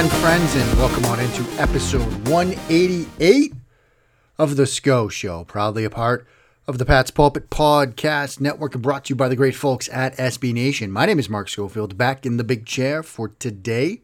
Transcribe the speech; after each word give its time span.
Again, 0.00 0.20
friends, 0.22 0.56
and 0.56 0.78
welcome 0.78 1.04
on 1.04 1.20
into 1.20 1.42
episode 1.60 2.26
188 2.30 3.52
of 4.38 4.56
The 4.56 4.66
Scho 4.66 5.08
Show, 5.08 5.44
proudly 5.44 5.84
a 5.84 5.90
part 5.90 6.26
of 6.66 6.78
the 6.78 6.86
Pat's 6.86 7.10
Pulpit 7.10 7.50
Podcast 7.50 8.40
Network 8.40 8.72
and 8.72 8.82
brought 8.82 9.04
to 9.04 9.08
you 9.10 9.14
by 9.14 9.28
the 9.28 9.36
great 9.36 9.54
folks 9.54 9.90
at 9.90 10.16
SB 10.16 10.54
Nation. 10.54 10.90
My 10.90 11.04
name 11.04 11.18
is 11.18 11.28
Mark 11.28 11.50
Schofield, 11.50 11.98
back 11.98 12.24
in 12.24 12.38
the 12.38 12.44
big 12.44 12.64
chair 12.64 13.02
for 13.02 13.28
today, 13.28 14.00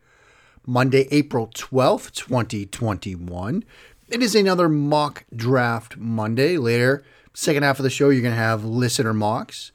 Monday, 0.66 1.08
April 1.10 1.46
12th, 1.46 2.12
2021. 2.12 3.64
It 4.10 4.22
is 4.22 4.34
another 4.34 4.68
mock 4.68 5.24
draft 5.34 5.96
Monday. 5.96 6.58
Later, 6.58 7.04
second 7.32 7.62
half 7.62 7.78
of 7.78 7.84
the 7.84 7.88
show, 7.88 8.10
you're 8.10 8.20
going 8.20 8.34
to 8.34 8.38
have 8.38 8.66
listener 8.66 9.14
mocks. 9.14 9.72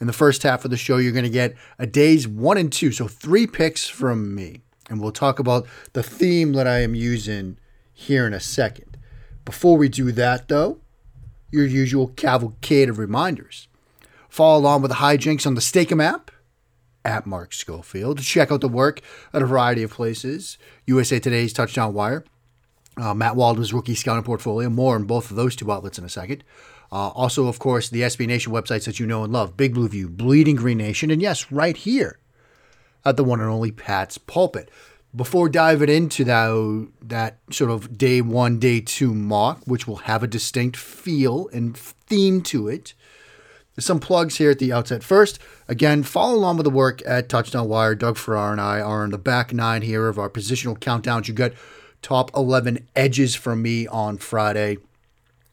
In 0.00 0.06
the 0.06 0.12
first 0.12 0.44
half 0.44 0.64
of 0.64 0.70
the 0.70 0.76
show, 0.76 0.98
you're 0.98 1.10
going 1.10 1.24
to 1.24 1.30
get 1.30 1.56
a 1.80 1.86
day's 1.88 2.28
one 2.28 2.58
and 2.58 2.72
two, 2.72 2.92
so 2.92 3.08
three 3.08 3.48
picks 3.48 3.88
from 3.88 4.36
me 4.36 4.60
and 4.88 5.00
we'll 5.00 5.12
talk 5.12 5.38
about 5.38 5.66
the 5.92 6.02
theme 6.02 6.52
that 6.52 6.66
I 6.66 6.80
am 6.80 6.94
using 6.94 7.58
here 7.92 8.26
in 8.26 8.34
a 8.34 8.40
second. 8.40 8.96
Before 9.44 9.76
we 9.76 9.88
do 9.88 10.12
that, 10.12 10.48
though, 10.48 10.78
your 11.50 11.66
usual 11.66 12.08
cavalcade 12.08 12.88
of 12.88 12.98
reminders. 12.98 13.68
Follow 14.28 14.58
along 14.58 14.82
with 14.82 14.90
the 14.90 14.96
hijinks 14.96 15.46
on 15.46 15.54
the 15.54 15.60
Steak-umm 15.60 16.00
app 16.00 16.30
at 17.04 17.26
Mark 17.26 17.52
Schofield. 17.52 18.20
Check 18.20 18.50
out 18.50 18.60
the 18.60 18.68
work 18.68 19.00
at 19.32 19.42
a 19.42 19.46
variety 19.46 19.82
of 19.82 19.92
places. 19.92 20.58
USA 20.86 21.18
Today's 21.20 21.52
Touchdown 21.52 21.94
Wire, 21.94 22.24
uh, 22.96 23.14
Matt 23.14 23.36
Waldman's 23.36 23.72
rookie 23.72 23.94
scouting 23.94 24.24
portfolio. 24.24 24.68
More 24.68 24.96
on 24.96 25.04
both 25.04 25.30
of 25.30 25.36
those 25.36 25.54
two 25.54 25.70
outlets 25.70 25.98
in 25.98 26.04
a 26.04 26.08
second. 26.08 26.42
Uh, 26.90 27.08
also, 27.08 27.46
of 27.46 27.58
course, 27.58 27.88
the 27.88 28.02
SB 28.02 28.26
Nation 28.26 28.52
websites 28.52 28.84
that 28.84 28.98
you 28.98 29.06
know 29.06 29.24
and 29.24 29.32
love 29.32 29.56
Big 29.56 29.74
Blue 29.74 29.88
View, 29.88 30.08
Bleeding 30.08 30.56
Green 30.56 30.78
Nation, 30.78 31.10
and 31.10 31.20
yes, 31.20 31.50
right 31.50 31.76
here 31.76 32.18
at 33.04 33.16
the 33.16 33.24
one 33.24 33.40
and 33.40 33.50
only 33.50 33.70
Pat's 33.70 34.18
Pulpit. 34.18 34.70
Before 35.14 35.48
diving 35.48 35.88
into 35.88 36.24
that, 36.24 36.88
that 37.02 37.38
sort 37.50 37.70
of 37.70 37.96
day 37.96 38.20
one, 38.20 38.58
day 38.58 38.80
two 38.80 39.14
mock, 39.14 39.62
which 39.64 39.86
will 39.86 39.96
have 39.96 40.22
a 40.22 40.26
distinct 40.26 40.76
feel 40.76 41.48
and 41.52 41.76
theme 41.76 42.42
to 42.42 42.68
it, 42.68 42.94
there's 43.74 43.86
some 43.86 44.00
plugs 44.00 44.36
here 44.36 44.50
at 44.50 44.58
the 44.60 44.72
outset. 44.72 45.02
First, 45.02 45.38
again, 45.66 46.04
follow 46.04 46.34
along 46.34 46.58
with 46.58 46.64
the 46.64 46.70
work 46.70 47.02
at 47.06 47.28
Touchdown 47.28 47.68
Wire. 47.68 47.94
Doug 47.94 48.16
Farrar 48.16 48.52
and 48.52 48.60
I 48.60 48.80
are 48.80 49.04
in 49.04 49.10
the 49.10 49.18
back 49.18 49.52
nine 49.52 49.82
here 49.82 50.08
of 50.08 50.18
our 50.18 50.30
positional 50.30 50.78
countdowns. 50.78 51.26
You 51.26 51.34
got 51.34 51.52
top 52.00 52.30
11 52.36 52.86
edges 52.94 53.34
from 53.34 53.62
me 53.62 53.86
on 53.88 54.18
Friday. 54.18 54.78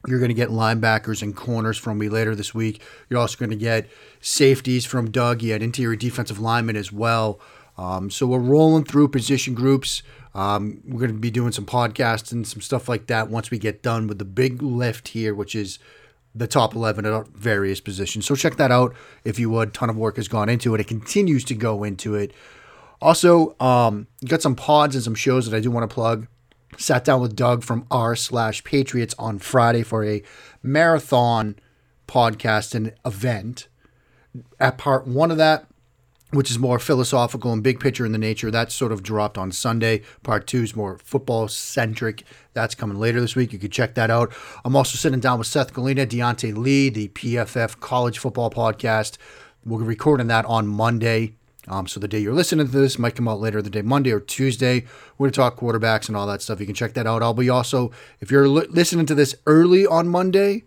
You're 0.06 0.18
going 0.18 0.30
to 0.30 0.34
get 0.34 0.48
linebackers 0.48 1.22
and 1.22 1.34
corners 1.34 1.78
from 1.78 1.98
me 1.98 2.08
later 2.08 2.34
this 2.34 2.54
week. 2.54 2.82
You're 3.08 3.20
also 3.20 3.38
going 3.38 3.50
to 3.50 3.56
get 3.56 3.88
safeties 4.20 4.84
from 4.84 5.10
Doug. 5.10 5.40
He 5.40 5.50
had 5.50 5.62
interior 5.62 5.96
defensive 5.96 6.40
linemen 6.40 6.76
as 6.76 6.90
well. 6.92 7.40
Um, 7.78 8.10
so 8.10 8.26
we're 8.26 8.38
rolling 8.38 8.84
through 8.84 9.08
position 9.08 9.54
groups. 9.54 10.02
Um, 10.34 10.80
we're 10.84 11.00
going 11.00 11.12
to 11.12 11.18
be 11.18 11.30
doing 11.30 11.52
some 11.52 11.66
podcasts 11.66 12.32
and 12.32 12.46
some 12.46 12.60
stuff 12.60 12.88
like 12.88 13.06
that 13.06 13.28
once 13.28 13.50
we 13.50 13.58
get 13.58 13.82
done 13.82 14.06
with 14.06 14.18
the 14.18 14.24
big 14.24 14.62
lift 14.62 15.08
here, 15.08 15.34
which 15.34 15.54
is 15.54 15.78
the 16.34 16.46
top 16.46 16.74
11 16.74 17.04
at 17.04 17.28
various 17.28 17.80
positions. 17.80 18.26
So 18.26 18.34
check 18.34 18.56
that 18.56 18.70
out 18.70 18.94
if 19.24 19.38
you 19.38 19.50
would. 19.50 19.74
Ton 19.74 19.90
of 19.90 19.96
work 19.96 20.16
has 20.16 20.28
gone 20.28 20.48
into 20.48 20.74
it. 20.74 20.80
It 20.80 20.88
continues 20.88 21.44
to 21.44 21.54
go 21.54 21.84
into 21.84 22.14
it. 22.14 22.32
Also, 23.00 23.56
um, 23.60 24.06
got 24.26 24.42
some 24.42 24.54
pods 24.54 24.94
and 24.94 25.04
some 25.04 25.14
shows 25.14 25.48
that 25.48 25.56
I 25.56 25.60
do 25.60 25.70
want 25.70 25.88
to 25.88 25.92
plug. 25.92 26.28
Sat 26.78 27.04
down 27.04 27.20
with 27.20 27.36
Doug 27.36 27.62
from 27.62 27.86
r 27.90 28.16
slash 28.16 28.64
Patriots 28.64 29.14
on 29.18 29.38
Friday 29.38 29.82
for 29.82 30.04
a 30.04 30.22
marathon 30.62 31.56
podcast 32.08 32.74
and 32.74 32.94
event. 33.04 33.68
At 34.58 34.78
part 34.78 35.06
one 35.06 35.30
of 35.30 35.36
that, 35.36 35.66
which 36.30 36.50
is 36.50 36.58
more 36.58 36.78
philosophical 36.78 37.52
and 37.52 37.62
big 37.62 37.78
picture 37.78 38.06
in 38.06 38.12
the 38.12 38.18
nature, 38.18 38.50
that 38.50 38.72
sort 38.72 38.90
of 38.90 39.02
dropped 39.02 39.36
on 39.36 39.52
Sunday. 39.52 40.02
Part 40.22 40.46
two 40.46 40.62
is 40.62 40.74
more 40.74 40.98
football 40.98 41.46
centric. 41.46 42.24
That's 42.54 42.74
coming 42.74 42.98
later 42.98 43.20
this 43.20 43.36
week. 43.36 43.52
You 43.52 43.58
can 43.58 43.70
check 43.70 43.94
that 43.94 44.10
out. 44.10 44.32
I'm 44.64 44.74
also 44.74 44.96
sitting 44.96 45.20
down 45.20 45.38
with 45.38 45.46
Seth 45.46 45.74
Galina, 45.74 46.06
Deontay 46.06 46.56
Lee, 46.56 46.88
the 46.88 47.08
PFF 47.08 47.80
College 47.80 48.18
Football 48.18 48.50
Podcast. 48.50 49.18
We're 49.64 49.84
recording 49.84 50.28
that 50.28 50.46
on 50.46 50.66
Monday. 50.66 51.36
Um, 51.68 51.86
so 51.86 52.00
the 52.00 52.08
day 52.08 52.18
you're 52.18 52.34
listening 52.34 52.66
to 52.66 52.72
this 52.72 52.98
might 52.98 53.14
come 53.14 53.28
out 53.28 53.40
later 53.40 53.62
the 53.62 53.70
day, 53.70 53.82
Monday 53.82 54.10
or 54.10 54.20
Tuesday. 54.20 54.84
We're 55.16 55.26
going 55.26 55.32
to 55.32 55.36
talk 55.36 55.56
quarterbacks 55.56 56.08
and 56.08 56.16
all 56.16 56.26
that 56.26 56.42
stuff. 56.42 56.58
You 56.58 56.66
can 56.66 56.74
check 56.74 56.94
that 56.94 57.06
out. 57.06 57.22
I'll 57.22 57.34
be 57.34 57.48
also, 57.48 57.92
if 58.20 58.30
you're 58.30 58.48
li- 58.48 58.66
listening 58.68 59.06
to 59.06 59.14
this 59.14 59.36
early 59.46 59.86
on 59.86 60.08
Monday, 60.08 60.64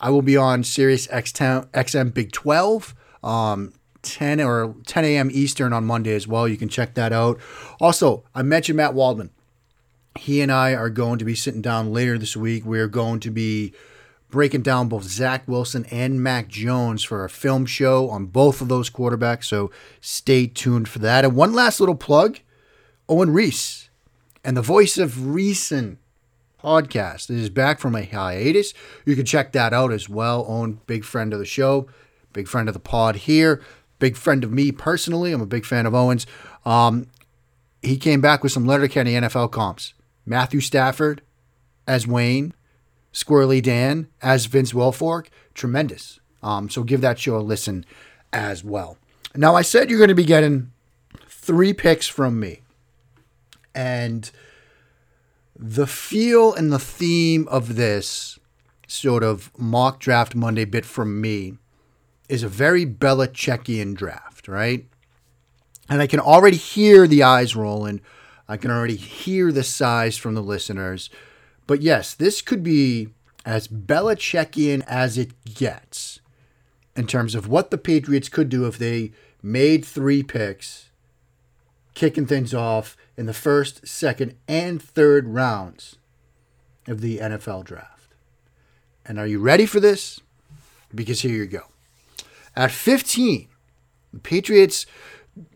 I 0.00 0.10
will 0.10 0.22
be 0.22 0.36
on 0.36 0.64
Sirius 0.64 1.06
X10, 1.08 1.66
XM 1.68 2.14
Big 2.14 2.32
12, 2.32 2.94
um, 3.22 3.72
10 4.02 4.40
or 4.40 4.74
10 4.86 5.04
a.m. 5.04 5.30
Eastern 5.32 5.72
on 5.72 5.84
Monday 5.84 6.14
as 6.14 6.26
well. 6.26 6.48
You 6.48 6.56
can 6.56 6.68
check 6.68 6.94
that 6.94 7.12
out. 7.12 7.38
Also, 7.80 8.24
I 8.34 8.42
mentioned 8.42 8.76
Matt 8.78 8.94
Waldman. 8.94 9.30
He 10.18 10.40
and 10.40 10.50
I 10.50 10.74
are 10.74 10.88
going 10.88 11.18
to 11.18 11.24
be 11.26 11.34
sitting 11.34 11.60
down 11.60 11.92
later 11.92 12.16
this 12.16 12.36
week. 12.36 12.64
We're 12.64 12.88
going 12.88 13.20
to 13.20 13.30
be 13.30 13.74
breaking 14.28 14.62
down 14.62 14.88
both 14.88 15.04
Zach 15.04 15.46
Wilson 15.46 15.86
and 15.90 16.22
Mac 16.22 16.48
Jones 16.48 17.02
for 17.02 17.24
a 17.24 17.30
film 17.30 17.66
show 17.66 18.10
on 18.10 18.26
both 18.26 18.60
of 18.60 18.68
those 18.68 18.90
quarterbacks. 18.90 19.44
So 19.44 19.70
stay 20.00 20.46
tuned 20.46 20.88
for 20.88 20.98
that. 21.00 21.24
And 21.24 21.34
one 21.34 21.52
last 21.52 21.80
little 21.80 21.94
plug 21.94 22.40
Owen 23.08 23.32
Reese 23.32 23.88
and 24.44 24.56
the 24.56 24.62
voice 24.62 24.98
of 24.98 25.26
Reason 25.26 25.98
podcast 26.62 27.30
is 27.30 27.50
back 27.50 27.78
from 27.78 27.94
a 27.94 28.04
hiatus. 28.04 28.74
You 29.04 29.14
can 29.14 29.24
check 29.24 29.52
that 29.52 29.72
out 29.72 29.92
as 29.92 30.08
well. 30.08 30.44
Owen, 30.48 30.80
big 30.86 31.04
friend 31.04 31.32
of 31.32 31.38
the 31.38 31.44
show, 31.44 31.88
big 32.32 32.48
friend 32.48 32.68
of 32.68 32.72
the 32.72 32.80
pod 32.80 33.16
here, 33.16 33.62
big 33.98 34.16
friend 34.16 34.42
of 34.42 34.52
me 34.52 34.72
personally. 34.72 35.32
I'm 35.32 35.40
a 35.40 35.46
big 35.46 35.64
fan 35.64 35.86
of 35.86 35.94
Owens. 35.94 36.26
Um, 36.64 37.06
he 37.82 37.96
came 37.96 38.20
back 38.20 38.42
with 38.42 38.50
some 38.52 38.66
Letterkenny 38.66 39.12
NFL 39.12 39.52
comps. 39.52 39.94
Matthew 40.24 40.60
Stafford 40.60 41.22
as 41.86 42.06
Wayne, 42.06 42.52
Squirrely 43.16 43.62
Dan 43.62 44.08
as 44.20 44.44
Vince 44.44 44.74
Wilfork, 44.74 45.28
tremendous. 45.54 46.20
Um, 46.42 46.68
so 46.68 46.82
give 46.82 47.00
that 47.00 47.18
show 47.18 47.38
a 47.38 47.40
listen 47.40 47.86
as 48.30 48.62
well. 48.62 48.98
Now, 49.34 49.54
I 49.54 49.62
said 49.62 49.88
you're 49.88 49.98
going 49.98 50.08
to 50.08 50.14
be 50.14 50.22
getting 50.22 50.70
three 51.26 51.72
picks 51.72 52.06
from 52.06 52.38
me. 52.38 52.60
And 53.74 54.30
the 55.58 55.86
feel 55.86 56.52
and 56.52 56.70
the 56.70 56.78
theme 56.78 57.48
of 57.48 57.76
this 57.76 58.38
sort 58.86 59.22
of 59.22 59.50
mock 59.58 59.98
draft 59.98 60.34
Monday 60.34 60.66
bit 60.66 60.84
from 60.84 61.18
me 61.18 61.54
is 62.28 62.42
a 62.42 62.48
very 62.48 62.84
Belichickian 62.84 63.94
draft, 63.94 64.46
right? 64.46 64.86
And 65.88 66.02
I 66.02 66.06
can 66.06 66.20
already 66.20 66.58
hear 66.58 67.06
the 67.06 67.22
eyes 67.22 67.56
rolling. 67.56 68.02
I 68.46 68.58
can 68.58 68.70
already 68.70 68.96
hear 68.96 69.52
the 69.52 69.62
sighs 69.62 70.18
from 70.18 70.34
the 70.34 70.42
listeners. 70.42 71.08
But 71.66 71.82
yes, 71.82 72.14
this 72.14 72.40
could 72.42 72.62
be 72.62 73.08
as 73.46 73.68
Belichickian 73.68 74.82
as 74.88 75.16
it 75.16 75.32
gets 75.44 76.20
in 76.96 77.06
terms 77.06 77.36
of 77.36 77.46
what 77.46 77.70
the 77.70 77.78
Patriots 77.78 78.28
could 78.28 78.48
do 78.48 78.66
if 78.66 78.76
they 78.76 79.12
made 79.40 79.84
three 79.84 80.24
picks, 80.24 80.90
kicking 81.94 82.26
things 82.26 82.52
off 82.52 82.96
in 83.16 83.26
the 83.26 83.32
first, 83.32 83.86
second, 83.86 84.34
and 84.48 84.82
third 84.82 85.28
rounds 85.28 85.96
of 86.88 87.00
the 87.00 87.18
NFL 87.18 87.64
draft. 87.64 88.14
And 89.04 89.18
are 89.18 89.26
you 89.26 89.38
ready 89.38 89.64
for 89.64 89.78
this? 89.78 90.20
Because 90.92 91.20
here 91.20 91.36
you 91.36 91.46
go. 91.46 91.66
At 92.56 92.72
15, 92.72 93.46
The 94.12 94.18
Patriots, 94.18 94.86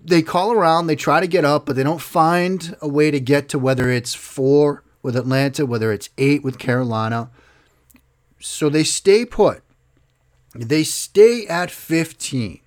they 0.03 0.23
call 0.23 0.53
around, 0.53 0.87
they 0.87 0.97
try 0.97 1.19
to 1.19 1.27
get 1.27 1.45
up, 1.45 1.67
but 1.67 1.75
they 1.75 1.83
don't 1.83 2.01
find 2.01 2.77
a 2.81 2.89
way 2.89 3.11
to 3.11 3.19
get 3.19 3.49
to 3.49 3.59
whether 3.59 3.91
it's 3.91 4.15
four 4.15 4.85
with 5.03 5.17
Atlanta, 5.17 5.67
whether 5.67 5.93
it's 5.93 6.11
eight 6.19 6.45
with 6.45 6.59
Carolina. 6.59 7.31
So 8.41 8.69
they 8.69 8.85
stay 8.85 9.25
put. 9.25 9.63
They 10.55 10.83
stay 10.83 11.47
at 11.47 11.71
15. 11.71 12.61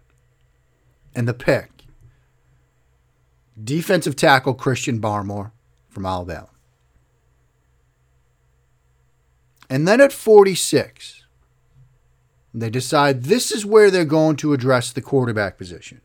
And 1.15 1.27
the 1.27 1.33
pick 1.33 1.73
defensive 3.61 4.15
tackle 4.15 4.53
Christian 4.53 4.99
Barmore 4.99 5.51
from 5.89 6.05
Alabama. 6.05 6.49
And 9.69 9.87
then 9.87 10.01
at 10.01 10.11
46, 10.11 11.23
they 12.53 12.69
decide 12.69 13.23
this 13.23 13.51
is 13.51 13.65
where 13.65 13.89
they're 13.89 14.05
going 14.05 14.35
to 14.37 14.53
address 14.53 14.91
the 14.91 15.01
quarterback 15.01 15.57
position. 15.57 16.01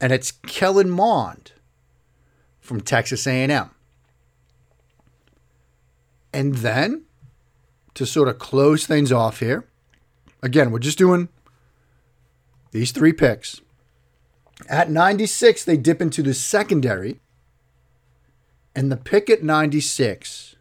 And 0.00 0.12
it's 0.12 0.32
Kellen 0.32 0.90
Mond 0.90 1.52
from 2.60 2.80
Texas 2.80 3.26
A&M. 3.26 3.70
And 6.32 6.54
then 6.56 7.04
to 7.94 8.06
sort 8.06 8.28
of 8.28 8.38
close 8.38 8.86
things 8.86 9.12
off 9.12 9.40
here, 9.40 9.66
again, 10.42 10.70
we're 10.70 10.78
just 10.78 10.98
doing 10.98 11.28
these 12.72 12.92
three 12.92 13.12
picks. 13.12 13.60
At 14.68 14.90
96, 14.90 15.64
they 15.64 15.76
dip 15.76 16.00
into 16.00 16.22
the 16.22 16.34
secondary. 16.34 17.20
And 18.74 18.90
the 18.90 18.96
pick 18.96 19.28
at 19.28 19.42
96 19.42 20.56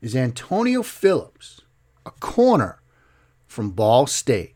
is 0.00 0.16
Antonio 0.16 0.82
Phillips, 0.82 1.60
a 2.06 2.10
corner 2.10 2.80
from 3.46 3.70
Ball 3.70 4.06
State. 4.06 4.54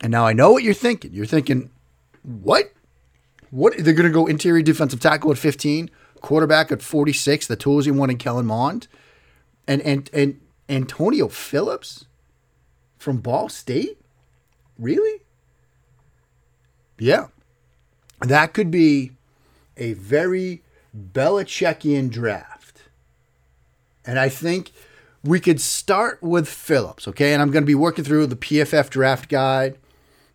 And 0.00 0.10
now 0.10 0.26
I 0.26 0.32
know 0.32 0.52
what 0.52 0.62
you're 0.62 0.74
thinking. 0.74 1.12
You're 1.12 1.26
thinking, 1.26 1.70
what? 2.22 2.72
What? 3.50 3.74
They're 3.78 3.94
going 3.94 4.08
to 4.08 4.12
go 4.12 4.26
interior 4.26 4.62
defensive 4.62 5.00
tackle 5.00 5.30
at 5.30 5.38
15, 5.38 5.90
quarterback 6.20 6.72
at 6.72 6.82
46, 6.82 7.46
the 7.46 7.56
tools 7.56 7.86
you 7.86 7.94
want 7.94 8.10
in 8.10 8.18
Kellen 8.18 8.46
Mond, 8.46 8.88
and, 9.66 9.80
and, 9.82 10.10
and 10.12 10.40
Antonio 10.68 11.28
Phillips 11.28 12.06
from 12.98 13.18
Ball 13.18 13.48
State? 13.48 13.98
Really? 14.78 15.22
Yeah. 16.98 17.28
That 18.20 18.52
could 18.52 18.70
be 18.70 19.12
a 19.76 19.94
very 19.94 20.62
Belichickian 20.96 22.10
draft. 22.10 22.82
And 24.04 24.18
I 24.18 24.28
think 24.28 24.72
we 25.24 25.40
could 25.40 25.60
start 25.60 26.22
with 26.22 26.48
Phillips, 26.48 27.06
okay? 27.08 27.32
And 27.32 27.40
I'm 27.40 27.50
going 27.50 27.62
to 27.62 27.66
be 27.66 27.74
working 27.74 28.04
through 28.04 28.26
the 28.26 28.36
PFF 28.36 28.90
draft 28.90 29.28
guide. 29.28 29.78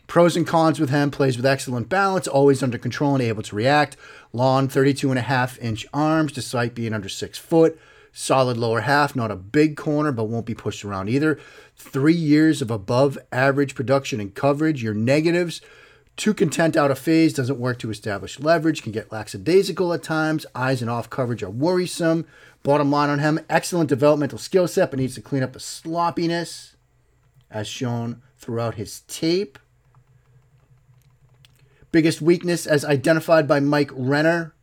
Pros 0.07 0.37
and 0.37 0.47
cons 0.47 0.79
with 0.79 0.89
him 0.89 1.11
plays 1.11 1.35
with 1.35 1.45
excellent 1.45 1.89
balance, 1.89 2.27
always 2.27 2.63
under 2.63 2.77
control 2.77 3.15
and 3.15 3.21
able 3.21 3.43
to 3.43 3.55
react. 3.55 3.97
Long 4.31 4.69
32 4.69 5.09
and 5.09 5.19
a 5.19 5.23
half 5.23 5.59
inch 5.59 5.85
arms 5.93 6.31
despite 6.31 6.73
being 6.73 6.93
under 6.93 7.09
six 7.09 7.37
foot. 7.37 7.77
Solid 8.19 8.57
lower 8.57 8.81
half, 8.81 9.15
not 9.15 9.29
a 9.29 9.35
big 9.35 9.77
corner, 9.77 10.11
but 10.11 10.23
won't 10.23 10.47
be 10.47 10.55
pushed 10.55 10.83
around 10.83 11.07
either. 11.07 11.39
Three 11.75 12.15
years 12.15 12.63
of 12.63 12.71
above 12.71 13.15
average 13.31 13.75
production 13.75 14.19
and 14.19 14.33
coverage. 14.33 14.81
Your 14.81 14.95
negatives 14.95 15.61
too 16.15 16.33
content 16.33 16.75
out 16.75 16.89
of 16.89 16.97
phase 16.97 17.31
doesn't 17.35 17.59
work 17.59 17.77
to 17.77 17.91
establish 17.91 18.39
leverage, 18.39 18.81
can 18.81 18.91
get 18.91 19.11
lackadaisical 19.11 19.93
at 19.93 20.01
times. 20.01 20.47
Eyes 20.55 20.81
and 20.81 20.89
off 20.89 21.11
coverage 21.11 21.43
are 21.43 21.51
worrisome. 21.51 22.25
Bottom 22.63 22.89
line 22.89 23.11
on 23.11 23.19
him 23.19 23.39
excellent 23.51 23.87
developmental 23.87 24.39
skill 24.39 24.67
set, 24.67 24.89
but 24.89 24.99
needs 24.99 25.13
to 25.13 25.21
clean 25.21 25.43
up 25.43 25.53
the 25.53 25.59
sloppiness 25.59 26.75
as 27.51 27.67
shown 27.67 28.23
throughout 28.39 28.75
his 28.75 29.01
tape. 29.01 29.59
Biggest 31.91 32.19
weakness, 32.19 32.65
as 32.65 32.83
identified 32.83 33.47
by 33.47 33.59
Mike 33.59 33.91
Renner, 33.93 34.55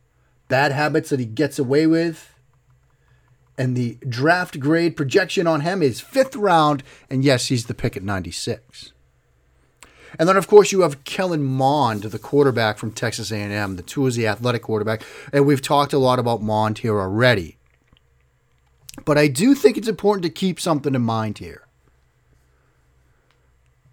bad 0.49 0.73
habits 0.73 1.09
that 1.09 1.21
he 1.21 1.25
gets 1.25 1.57
away 1.57 1.87
with. 1.87 2.34
And 3.57 3.75
the 3.75 3.97
draft 4.07 4.59
grade 4.59 4.97
projection 4.97 5.47
on 5.47 5.61
him 5.61 5.81
is 5.81 6.01
fifth 6.01 6.35
round, 6.35 6.83
and 7.09 7.23
yes, 7.23 7.47
he's 7.47 7.67
the 7.67 7.73
pick 7.73 7.95
at 7.95 8.03
96. 8.03 8.91
And 10.17 10.29
then, 10.29 10.37
of 10.37 10.47
course, 10.47 10.71
you 10.71 10.81
have 10.81 11.03
Kellen 11.03 11.43
Mond, 11.43 12.03
the 12.03 12.19
quarterback 12.19 12.77
from 12.77 12.91
Texas 12.91 13.31
A&M, 13.31 13.75
the 13.75 13.81
two 13.81 14.05
is 14.07 14.15
the 14.15 14.27
athletic 14.27 14.63
quarterback. 14.63 15.03
And 15.33 15.45
we've 15.45 15.61
talked 15.61 15.93
a 15.93 15.97
lot 15.97 16.19
about 16.19 16.41
Mond 16.41 16.79
here 16.79 16.99
already. 16.99 17.57
But 19.03 19.17
I 19.17 19.27
do 19.27 19.55
think 19.55 19.77
it's 19.77 19.89
important 19.89 20.23
to 20.23 20.29
keep 20.29 20.59
something 20.59 20.95
in 20.95 21.01
mind 21.01 21.39
here. 21.39 21.67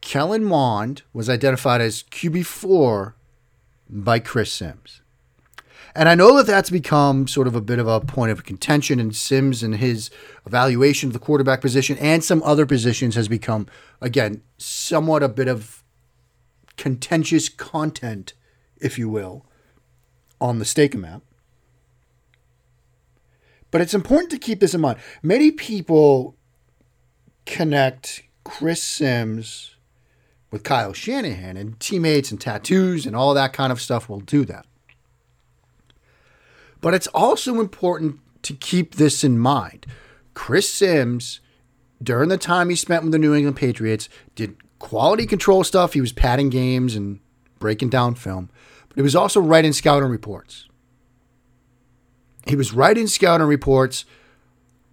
Kellen 0.01 0.45
Mond 0.45 1.03
was 1.13 1.29
identified 1.29 1.81
as 1.81 2.05
QB4 2.05 3.15
by 3.89 4.19
Chris 4.19 4.53
Sims. 4.53 5.02
And 5.95 6.09
I 6.09 6.15
know 6.15 6.37
that 6.37 6.47
that's 6.47 6.71
become 6.71 7.29
sort 7.29 7.47
of 7.47 7.55
a 7.55 7.61
bit 7.61 7.79
of 7.79 7.87
a 7.87 8.01
point 8.01 8.33
of 8.33 8.45
contention, 8.45 8.99
and 8.99 9.15
Sims 9.15 9.63
and 9.63 9.77
his 9.77 10.11
evaluation 10.47 11.09
of 11.09 11.13
the 11.13 11.19
quarterback 11.19 11.61
position 11.61 11.99
and 11.99 12.25
some 12.25 12.43
other 12.45 12.65
positions 12.65 13.15
has 13.15 13.29
become, 13.29 13.67
again, 14.01 14.43
somewhat 14.57 15.23
a 15.23 15.29
bit 15.29 15.49
of 15.49 15.85
contentious 16.77 17.51
content, 17.51 18.33
if 18.79 18.99
you 18.99 19.09
will, 19.09 19.45
on 20.41 20.59
the 20.59 20.65
Stake 20.65 20.97
map. 20.97 21.23
But 23.71 23.83
it's 23.83 23.95
important 23.95 24.31
to 24.31 24.39
keep 24.39 24.61
this 24.61 24.75
in 24.75 24.81
mind. 24.81 24.99
Many 25.23 25.51
people 25.51 26.37
connect 27.45 28.23
Chris 28.45 28.83
Sims 28.83 29.77
with 30.51 30.63
Kyle 30.63 30.93
Shanahan, 30.93 31.57
and 31.57 31.81
teammates 31.81 32.31
and 32.31 32.41
tattoos 32.41 33.07
and 33.07 33.17
all 33.17 33.33
that 33.35 33.53
kind 33.53 33.73
of 33.73 33.81
stuff 33.81 34.09
will 34.09 34.21
do 34.21 34.45
that. 34.45 34.67
But 36.83 36.93
it's 36.93 37.07
also 37.09 37.61
important 37.61 38.21
to 38.43 38.53
keep 38.53 38.97
this 38.97 39.25
in 39.25 39.39
mind. 39.39 39.87
Chris 40.35 40.69
Sims, 40.69 41.41
during 42.03 42.29
the 42.29 42.37
time 42.37 42.69
he 42.69 42.77
spent 42.77 43.05
with 43.05 43.13
the 43.13 43.19
New 43.19 43.35
England 43.35 43.57
Patriots, 43.57 44.11
did 44.35 44.57
quality 44.79 45.25
control 45.25 45.65
stuff. 45.65 45.95
He 45.95 46.01
was 46.01 46.13
padding 46.13 46.51
games 46.51 46.95
and 46.95 47.21
breaking 47.59 47.89
down 47.89 48.17
film, 48.17 48.51
but 48.89 48.97
he 48.97 49.03
was 49.03 49.17
also 49.17 49.41
writing 49.41 49.73
scouting 49.73 50.11
reports. 50.11 50.69
He 52.47 52.57
was 52.57 52.73
writing 52.73 53.07
scouting 53.07 53.47
reports 53.47 54.05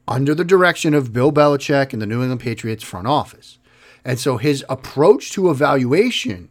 under 0.08 0.36
the 0.36 0.46
direction 0.46 0.94
of 0.94 1.12
Bill 1.12 1.32
Belichick 1.32 1.92
and 1.92 2.02
the 2.02 2.06
New 2.06 2.22
England 2.22 2.42
Patriots 2.42 2.84
front 2.84 3.08
office. 3.08 3.58
And 4.06 4.20
so 4.20 4.38
his 4.38 4.64
approach 4.70 5.32
to 5.32 5.50
evaluation 5.50 6.50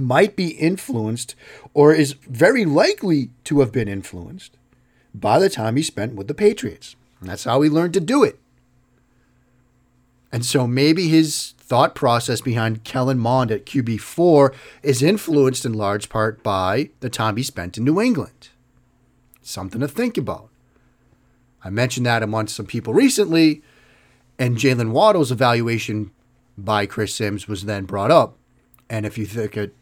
might 0.00 0.36
be 0.36 0.48
influenced 0.48 1.34
or 1.74 1.92
is 1.94 2.12
very 2.12 2.64
likely 2.64 3.30
to 3.44 3.60
have 3.60 3.72
been 3.72 3.88
influenced 3.88 4.56
by 5.14 5.38
the 5.38 5.50
time 5.50 5.76
he 5.76 5.82
spent 5.82 6.14
with 6.14 6.28
the 6.28 6.34
Patriots. 6.34 6.96
And 7.20 7.28
that's 7.28 7.44
how 7.44 7.60
he 7.62 7.70
learned 7.70 7.94
to 7.94 8.00
do 8.00 8.24
it. 8.24 8.38
And 10.32 10.44
so 10.44 10.66
maybe 10.66 11.08
his 11.08 11.54
thought 11.58 11.94
process 11.94 12.40
behind 12.40 12.84
Kellen 12.84 13.18
Mond 13.18 13.50
at 13.50 13.66
QB4 13.66 14.54
is 14.82 15.02
influenced 15.02 15.64
in 15.64 15.72
large 15.72 16.08
part 16.08 16.42
by 16.42 16.90
the 17.00 17.10
time 17.10 17.36
he 17.36 17.42
spent 17.42 17.76
in 17.76 17.84
New 17.84 18.00
England. 18.00 18.48
Something 19.42 19.80
to 19.80 19.88
think 19.88 20.16
about. 20.16 20.48
I 21.62 21.70
mentioned 21.70 22.06
that 22.06 22.22
amongst 22.22 22.56
some 22.56 22.66
people 22.66 22.94
recently, 22.94 23.62
and 24.38 24.56
Jaylen 24.56 24.92
Waddle's 24.92 25.32
evaluation 25.32 26.12
by 26.56 26.86
Chris 26.86 27.14
Sims 27.14 27.46
was 27.46 27.64
then 27.64 27.84
brought 27.84 28.10
up. 28.10 28.36
And 28.88 29.04
if 29.04 29.18
you 29.18 29.26
think 29.26 29.56
it, 29.56 29.74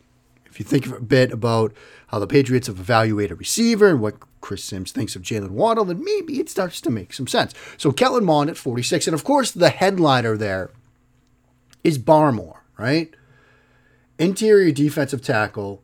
if 0.50 0.58
you 0.58 0.64
think 0.64 0.86
a 0.86 1.00
bit 1.00 1.32
about 1.32 1.72
how 2.08 2.18
the 2.18 2.26
Patriots 2.26 2.66
have 2.66 2.78
evaluated 2.78 3.32
a 3.32 3.36
receiver 3.36 3.88
and 3.88 4.00
what 4.00 4.16
Chris 4.40 4.64
Sims 4.64 4.92
thinks 4.92 5.14
of 5.14 5.22
Jaylen 5.22 5.50
Waddle, 5.50 5.84
then 5.84 6.02
maybe 6.02 6.40
it 6.40 6.48
starts 6.48 6.80
to 6.80 6.90
make 6.90 7.12
some 7.12 7.26
sense. 7.26 7.52
So 7.76 7.92
Kellen 7.92 8.24
Mond 8.24 8.50
at 8.50 8.56
46. 8.56 9.06
And 9.06 9.14
of 9.14 9.24
course, 9.24 9.50
the 9.50 9.70
headliner 9.70 10.36
there 10.36 10.70
is 11.84 11.98
Barmore, 11.98 12.60
right? 12.78 13.14
Interior 14.18 14.72
defensive 14.72 15.22
tackle, 15.22 15.82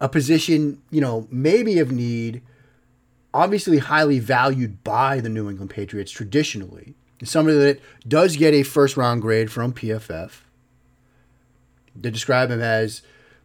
a 0.00 0.08
position, 0.08 0.82
you 0.90 1.00
know, 1.00 1.26
maybe 1.30 1.78
of 1.78 1.92
need, 1.92 2.42
obviously 3.32 3.78
highly 3.78 4.18
valued 4.18 4.82
by 4.84 5.20
the 5.20 5.28
New 5.28 5.48
England 5.48 5.70
Patriots 5.70 6.10
traditionally. 6.12 6.94
Somebody 7.22 7.56
that 7.58 7.80
does 8.06 8.36
get 8.36 8.52
a 8.54 8.62
first 8.62 8.96
round 8.96 9.22
grade 9.22 9.50
from 9.50 9.72
PFF. 9.72 10.40
They 11.96 12.10
describe 12.10 12.50
him 12.50 12.60
as 12.60 13.02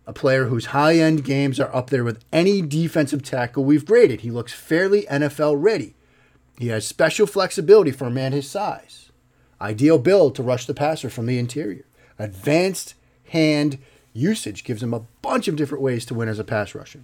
a 0.10 0.14
player 0.14 0.46
whose 0.46 0.66
high 0.68 0.96
end 0.96 1.24
games 1.24 1.60
are 1.60 1.74
up 1.74 1.92
there 1.92 2.04
with 2.04 2.26
any 2.34 2.64
defensive 2.64 3.22
tackle 3.22 3.64
we've 3.64 3.86
graded. 3.86 4.22
He 4.22 4.32
looks 4.32 4.52
fairly 4.52 5.04
NFL 5.04 5.62
ready. 5.62 5.94
He 6.58 6.70
has 6.70 6.84
special 6.84 7.28
flexibility 7.28 7.92
for 7.92 8.08
a 8.08 8.10
man 8.10 8.32
his 8.32 8.50
size. 8.50 9.12
Ideal 9.62 10.00
build 10.00 10.34
to 10.34 10.42
rush 10.42 10.66
the 10.66 10.74
passer 10.74 11.12
from 11.12 11.28
the 11.28 11.38
interior. 11.38 11.86
Advanced 12.18 12.96
hand 13.26 13.78
usage 14.12 14.64
gives 14.64 14.82
him 14.82 14.96
a 14.96 15.06
bunch 15.22 15.48
of 15.48 15.56
different 15.56 15.84
ways 15.84 16.08
to 16.08 16.16
win 16.16 16.28
as 16.28 16.40
a 16.40 16.44
pass 16.44 16.74
rusher. 16.74 17.02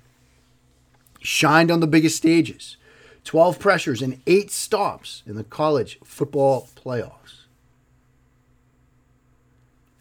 Shined 1.19 1.69
on 1.69 1.81
the 1.81 1.87
biggest 1.87 2.17
stages. 2.17 2.75
12 3.23 3.59
pressures 3.59 4.01
and 4.01 4.19
8 4.25 4.49
stops 4.49 5.21
in 5.27 5.35
the 5.35 5.43
college 5.43 5.99
football 6.03 6.69
playoffs. 6.75 7.43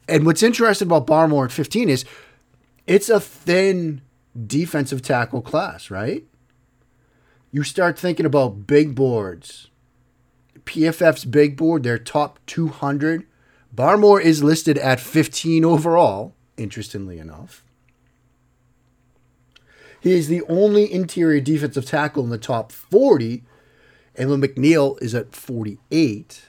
And 0.09 0.25
what's 0.25 0.43
interesting 0.43 0.89
about 0.89 1.07
Barmore 1.07 1.47
at 1.47 1.53
15 1.53 1.89
is 1.89 2.05
it's 2.87 3.09
a 3.09 3.21
thin 3.21 4.03
defensive 4.47 5.03
tackle 5.03 5.43
class, 5.43 5.91
right? 5.91 6.25
You 7.53 7.62
start 7.62 7.99
thinking 7.99 8.26
about 8.26 8.67
big 8.67 8.95
boards. 8.95 9.69
PFF's 10.64 11.25
big 11.25 11.57
board, 11.57 11.83
their 11.83 11.99
top 11.99 12.38
200. 12.47 13.26
Barmore 13.75 14.21
is 14.21 14.43
listed 14.43 14.79
at 14.79 15.00
15 15.00 15.64
overall, 15.64 16.35
interestingly 16.57 17.19
enough. 17.19 17.64
He 20.00 20.12
is 20.12 20.29
the 20.29 20.43
only 20.49 20.93
interior 20.93 21.41
defensive 21.41 21.87
tackle 21.87 22.25
in 22.25 22.31
the 22.31 22.38
top 22.38 22.73
40. 22.73 23.45
And 24.17 24.31
when 24.31 24.41
McNeill 24.41 25.00
is 25.03 25.14
at 25.14 25.35
48. 25.35 26.43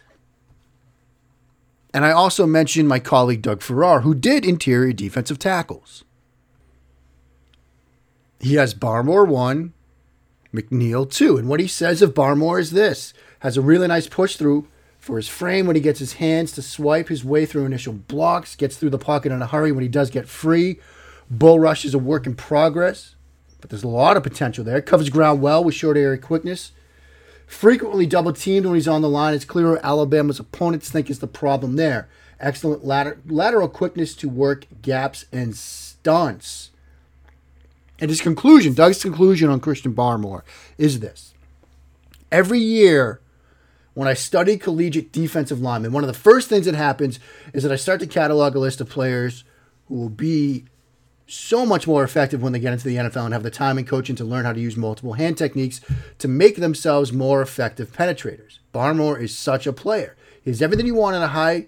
And 1.94 2.06
I 2.06 2.12
also 2.12 2.46
mentioned 2.46 2.89
my 2.89 3.00
colleague 3.00 3.42
Doug 3.42 3.62
Farrar, 3.62 4.01
who 4.01 4.13
did 4.13 4.46
interior 4.46 4.92
defensive 4.92 5.39
tackles. 5.39 6.04
He 8.39 8.56
has 8.56 8.74
Barmore 8.74 9.27
1, 9.27 9.74
McNeill 10.54 11.10
2. 11.10 11.38
And 11.38 11.48
what 11.48 11.60
he 11.60 11.68
says 11.68 12.01
of 12.01 12.13
Barmore 12.13 12.60
is 12.60 12.72
this 12.72 13.13
has 13.39 13.58
a 13.58 13.62
really 13.62 13.88
nice 13.88 14.08
push 14.08 14.36
through 14.36 14.68
for 15.00 15.18
his 15.18 15.27
frame 15.27 15.68
when 15.68 15.75
he 15.75 15.82
gets 15.82 16.00
his 16.00 16.13
hands 16.13 16.51
to 16.54 16.62
swipe 16.62 17.10
his 17.10 17.24
way 17.24 17.46
through 17.46 17.65
initial 17.65 17.94
blocks, 17.94 18.56
gets 18.56 18.75
through 18.75 18.89
the 18.89 18.98
pocket 18.98 19.32
in 19.32 19.42
a 19.42 19.48
hurry 19.48 19.72
when 19.72 19.84
he 19.84 19.88
does 19.88 20.10
get 20.10 20.27
free. 20.27 20.80
Bull 21.30 21.60
rush 21.60 21.86
is 21.86 21.94
a 21.94 22.00
work 22.00 22.25
in 22.25 22.36
progress, 22.36 23.15
but 23.62 23.70
there's 23.70 23.84
a 23.84 23.88
lot 23.88 24.18
of 24.18 24.24
potential 24.24 24.63
there. 24.63 24.82
Covers 24.82 25.10
ground 25.10 25.42
well 25.42 25.63
with 25.63 25.75
short 25.75 25.96
area 25.96 26.18
quickness. 26.18 26.72
Frequently 27.46 28.08
double 28.08 28.34
teamed 28.34 28.65
when 28.65 28.75
he's 28.75 28.88
on 28.88 29.04
the 29.04 29.10
line. 29.10 29.36
It's 29.36 29.46
clear 29.46 29.77
Alabama's 29.84 30.39
opponents 30.39 30.89
think 30.89 31.10
is 31.10 31.20
the 31.20 31.27
problem 31.27 31.75
there. 31.75 32.10
Excellent 32.39 32.84
later, 32.84 33.20
lateral 33.27 33.70
quickness 33.70 34.15
to 34.15 34.27
work 34.27 34.65
gaps 34.82 35.25
and 35.32 35.56
stunts. 35.56 36.72
And 38.00 38.10
his 38.10 38.22
conclusion, 38.22 38.74
Doug's 38.74 39.02
conclusion 39.02 39.50
on 39.50 39.60
Christian 39.60 39.94
Barmore, 39.94 40.44
is 40.78 41.00
this. 41.00 41.34
Every 42.32 42.60
year, 42.60 43.22
when 43.94 44.08
I 44.08 44.14
study 44.14 44.58
collegiate 44.58 45.12
defensive 45.12 45.62
linemen, 45.62 45.94
one 45.94 46.04
of 46.04 46.08
the 46.08 46.14
first 46.14 46.50
things 46.50 46.66
that 46.66 46.75
happens 46.75 47.20
is 47.54 47.64
that 47.64 47.72
I 47.72 47.78
start 47.78 48.02
to 48.02 48.08
catalog 48.08 48.56
a 48.56 48.60
list 48.60 48.82
of 48.82 48.90
players 48.90 49.46
who 49.88 49.96
will 49.96 50.10
be 50.10 50.66
so 51.28 51.66
much 51.66 51.88
more 51.88 52.04
effective 52.04 52.44
when 52.44 52.54
they 52.54 52.60
get 52.60 52.74
into 52.74 52.88
the 52.88 52.98
NFL 52.98 53.25
and 53.25 53.34
have 53.34 53.44
the 53.44 53.50
time 53.50 53.78
and 53.78 53.88
coaching 53.88 54.16
to 54.18 54.24
learn 54.24 54.46
how 54.46 54.54
to 54.54 54.60
use 54.60 54.78
multiple 54.78 55.14
hand 55.14 55.38
techniques 55.38 55.82
to 56.20 56.28
make 56.28 56.58
themselves 56.58 57.12
more 57.12 57.42
effective 57.42 57.92
penetrators. 57.92 58.60
Barmore 58.74 59.20
is 59.20 59.36
such 59.36 59.66
a 59.66 59.74
player. 59.74 60.16
He 60.42 60.52
has 60.52 60.62
everything 60.62 60.86
you 60.86 60.96
want 60.96 61.16
in 61.16 61.24
a 61.24 61.30
high 61.30 61.68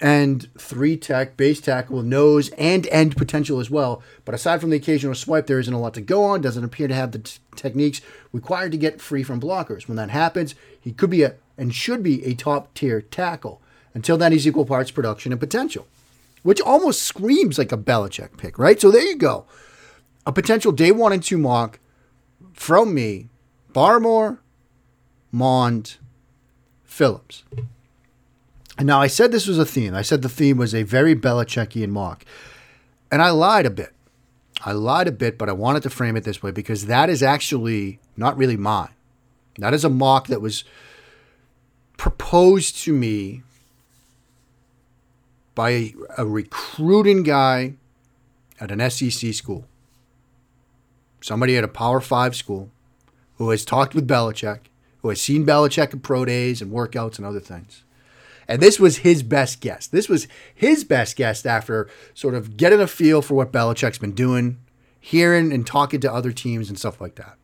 and 0.00 0.48
three 0.58 0.96
tech, 0.96 1.36
base 1.36 1.60
tackle, 1.60 1.96
with 1.96 2.06
nose, 2.06 2.50
and 2.50 2.86
end 2.88 3.16
potential 3.16 3.60
as 3.60 3.70
well. 3.70 4.02
But 4.24 4.34
aside 4.34 4.60
from 4.60 4.70
the 4.70 4.76
occasional 4.76 5.14
swipe, 5.14 5.46
there 5.46 5.58
isn't 5.58 5.72
a 5.72 5.80
lot 5.80 5.94
to 5.94 6.00
go 6.00 6.24
on. 6.24 6.40
Doesn't 6.40 6.64
appear 6.64 6.88
to 6.88 6.94
have 6.94 7.12
the 7.12 7.20
t- 7.20 7.38
techniques 7.56 8.00
required 8.32 8.72
to 8.72 8.78
get 8.78 9.00
free 9.00 9.22
from 9.22 9.40
blockers. 9.40 9.88
When 9.88 9.96
that 9.96 10.10
happens, 10.10 10.54
he 10.80 10.92
could 10.92 11.10
be 11.10 11.22
a 11.22 11.34
and 11.56 11.74
should 11.74 12.02
be 12.02 12.24
a 12.24 12.34
top 12.34 12.72
tier 12.74 13.02
tackle. 13.02 13.60
Until 13.92 14.16
then, 14.16 14.32
he's 14.32 14.46
equal 14.46 14.64
parts 14.64 14.92
production 14.92 15.32
and 15.32 15.40
potential, 15.40 15.88
which 16.42 16.60
almost 16.60 17.02
screams 17.02 17.58
like 17.58 17.72
a 17.72 17.76
Belichick 17.76 18.36
pick, 18.36 18.58
right? 18.58 18.80
So 18.80 18.90
there 18.90 19.02
you 19.02 19.16
go. 19.16 19.44
A 20.24 20.32
potential 20.32 20.70
day 20.72 20.92
one 20.92 21.12
and 21.12 21.22
two 21.22 21.38
mock 21.38 21.80
from 22.52 22.94
me, 22.94 23.28
Barmore, 23.72 24.38
Mond, 25.32 25.96
Phillips. 26.84 27.42
And 28.78 28.86
now 28.86 29.00
I 29.00 29.08
said 29.08 29.32
this 29.32 29.48
was 29.48 29.58
a 29.58 29.66
theme. 29.66 29.94
I 29.94 30.02
said 30.02 30.22
the 30.22 30.28
theme 30.28 30.56
was 30.56 30.72
a 30.72 30.84
very 30.84 31.16
Belichickian 31.16 31.90
mock. 31.90 32.24
And 33.10 33.20
I 33.20 33.30
lied 33.30 33.66
a 33.66 33.70
bit. 33.70 33.92
I 34.64 34.72
lied 34.72 35.08
a 35.08 35.12
bit, 35.12 35.36
but 35.36 35.48
I 35.48 35.52
wanted 35.52 35.82
to 35.82 35.90
frame 35.90 36.16
it 36.16 36.22
this 36.24 36.42
way 36.42 36.52
because 36.52 36.86
that 36.86 37.10
is 37.10 37.22
actually 37.22 37.98
not 38.16 38.36
really 38.36 38.56
mine. 38.56 38.90
That 39.58 39.74
is 39.74 39.84
a 39.84 39.88
mock 39.88 40.28
that 40.28 40.40
was 40.40 40.62
proposed 41.96 42.78
to 42.84 42.92
me 42.92 43.42
by 45.56 45.70
a, 45.70 45.94
a 46.18 46.26
recruiting 46.26 47.24
guy 47.24 47.74
at 48.60 48.70
an 48.70 48.88
SEC 48.90 49.34
school. 49.34 49.66
Somebody 51.20 51.56
at 51.56 51.64
a 51.64 51.68
Power 51.68 52.00
Five 52.00 52.36
school 52.36 52.70
who 53.38 53.50
has 53.50 53.64
talked 53.64 53.94
with 53.94 54.06
Belichick, 54.06 54.60
who 55.02 55.08
has 55.08 55.20
seen 55.20 55.44
Belichick 55.44 55.92
at 55.92 56.02
pro 56.02 56.24
days 56.24 56.62
and 56.62 56.72
workouts 56.72 57.18
and 57.18 57.26
other 57.26 57.40
things. 57.40 57.82
And 58.48 58.62
this 58.62 58.80
was 58.80 58.98
his 58.98 59.22
best 59.22 59.60
guess. 59.60 59.86
This 59.86 60.08
was 60.08 60.26
his 60.54 60.82
best 60.82 61.16
guess 61.16 61.44
after 61.44 61.88
sort 62.14 62.34
of 62.34 62.56
getting 62.56 62.80
a 62.80 62.86
feel 62.86 63.20
for 63.20 63.34
what 63.34 63.52
Belichick's 63.52 63.98
been 63.98 64.14
doing, 64.14 64.58
hearing 64.98 65.52
and 65.52 65.66
talking 65.66 66.00
to 66.00 66.12
other 66.12 66.32
teams 66.32 66.70
and 66.70 66.78
stuff 66.78 67.00
like 67.00 67.16
that. 67.16 67.36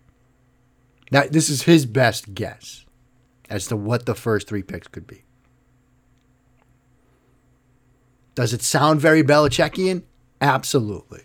Now, 1.11 1.25
this 1.31 1.51
is 1.51 1.65
his 1.65 1.85
best 1.85 2.35
guess 2.35 2.87
as 3.51 3.67
to 3.67 3.77
what 3.77 4.07
the 4.07 4.15
first 4.15 4.49
three 4.49 4.63
picks 4.63 4.89
could 4.89 5.07
be. 5.07 5.25
Does 8.35 8.53
it 8.53 8.63
sound 8.63 9.01
very 9.01 9.23
Belichickian? 9.23 10.03
Absolutely. 10.41 11.25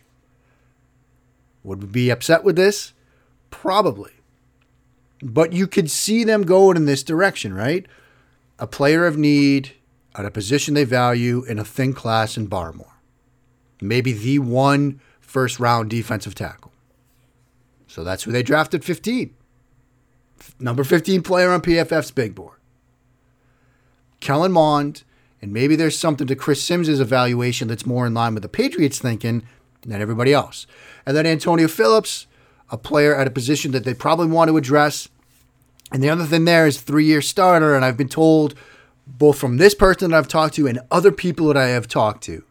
Would 1.63 1.83
we 1.83 1.89
be 1.89 2.09
upset 2.09 2.43
with 2.43 2.55
this? 2.55 2.93
Probably. 3.49 4.11
But 5.21 5.53
you 5.53 5.67
could 5.67 5.89
see 5.89 6.23
them 6.23 6.43
going 6.43 6.77
in 6.77 6.85
this 6.85 7.01
direction, 7.01 7.53
right? 7.53 7.87
A 8.59 8.67
player 8.67 9.05
of 9.05 9.17
need 9.17 9.71
at 10.15 10.25
a 10.25 10.31
position 10.31 10.73
they 10.73 10.83
value 10.83 11.43
in 11.45 11.57
a 11.57 11.65
thin 11.65 11.93
class 11.93 12.37
in 12.37 12.47
Barmore. 12.47 12.97
Maybe 13.81 14.11
the 14.11 14.39
one 14.39 14.99
first 15.21 15.59
round 15.59 15.89
defensive 15.89 16.35
tackle. 16.35 16.71
So 17.87 18.03
that's 18.03 18.23
who 18.23 18.31
they 18.31 18.43
drafted 18.43 18.83
15. 18.83 19.33
Number 20.59 20.83
15 20.83 21.21
player 21.21 21.51
on 21.51 21.61
PFF's 21.61 22.11
big 22.11 22.35
board. 22.35 22.57
Kellen 24.19 24.51
Mond, 24.51 25.03
and 25.41 25.53
maybe 25.53 25.75
there's 25.75 25.97
something 25.97 26.27
to 26.27 26.35
Chris 26.35 26.61
Sims' 26.61 26.99
evaluation 26.99 27.67
that's 27.69 27.85
more 27.85 28.05
in 28.05 28.13
line 28.13 28.33
with 28.33 28.43
the 28.43 28.49
Patriots 28.49 28.99
thinking 28.99 29.43
than 29.81 30.01
everybody 30.01 30.33
else. 30.33 30.67
And 31.05 31.15
then 31.15 31.25
Antonio 31.25 31.67
Phillips, 31.67 32.27
a 32.69 32.77
player 32.77 33.15
at 33.15 33.27
a 33.27 33.31
position 33.31 33.71
that 33.71 33.85
they 33.85 33.93
probably 33.93 34.27
want 34.27 34.49
to 34.49 34.57
address 34.57 35.07
and 35.91 36.03
the 36.03 36.09
other 36.09 36.25
thing 36.25 36.45
there 36.45 36.67
is 36.67 36.81
three 36.81 37.05
year 37.05 37.21
starter. 37.21 37.75
And 37.75 37.83
I've 37.83 37.97
been 37.97 38.09
told, 38.09 38.55
both 39.07 39.37
from 39.37 39.57
this 39.57 39.73
person 39.73 40.11
that 40.11 40.17
I've 40.17 40.27
talked 40.27 40.55
to 40.55 40.67
and 40.67 40.79
other 40.91 41.11
people 41.11 41.47
that 41.47 41.57
I 41.57 41.67
have 41.67 41.87
talked 41.87 42.23
to, 42.25 42.43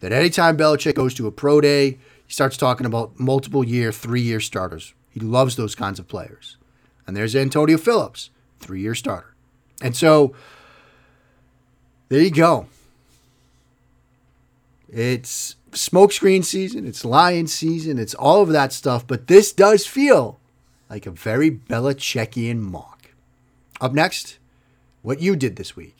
that 0.00 0.12
anytime 0.12 0.56
Belichick 0.56 0.94
goes 0.94 1.14
to 1.14 1.26
a 1.26 1.32
pro 1.32 1.60
day, 1.60 1.98
he 2.26 2.32
starts 2.32 2.56
talking 2.56 2.86
about 2.86 3.18
multiple 3.18 3.64
year, 3.64 3.92
three 3.92 4.22
year 4.22 4.40
starters. 4.40 4.94
He 5.10 5.20
loves 5.20 5.56
those 5.56 5.74
kinds 5.74 5.98
of 5.98 6.08
players. 6.08 6.56
And 7.06 7.16
there's 7.16 7.34
Antonio 7.34 7.76
Phillips, 7.76 8.30
three 8.60 8.80
year 8.80 8.94
starter. 8.94 9.34
And 9.82 9.96
so 9.96 10.34
there 12.08 12.20
you 12.20 12.30
go. 12.30 12.66
It's 14.88 15.56
smokescreen 15.70 16.44
season, 16.44 16.86
it's 16.86 17.04
lion 17.04 17.46
season, 17.46 17.98
it's 17.98 18.14
all 18.14 18.42
of 18.42 18.48
that 18.50 18.72
stuff. 18.72 19.06
But 19.06 19.28
this 19.28 19.52
does 19.52 19.86
feel 19.86 20.39
like 20.90 21.06
a 21.06 21.10
very 21.10 21.50
Belichickian 21.50 22.58
mock. 22.58 23.12
Up 23.80 23.92
next, 23.92 24.38
what 25.02 25.22
you 25.22 25.36
did 25.36 25.56
this 25.56 25.76
week, 25.76 25.96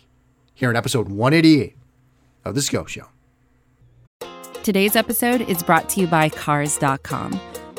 here 0.53 0.69
in 0.69 0.77
episode 0.77 1.09
188 1.09 1.77
of 2.45 2.55
The 2.55 2.61
Scho 2.61 2.85
Show. 2.85 3.07
Today's 4.63 4.97
episode 4.97 5.41
is 5.43 5.63
brought 5.63 5.89
to 5.91 6.01
you 6.01 6.07
by 6.07 6.29
Cars.com. 6.29 7.41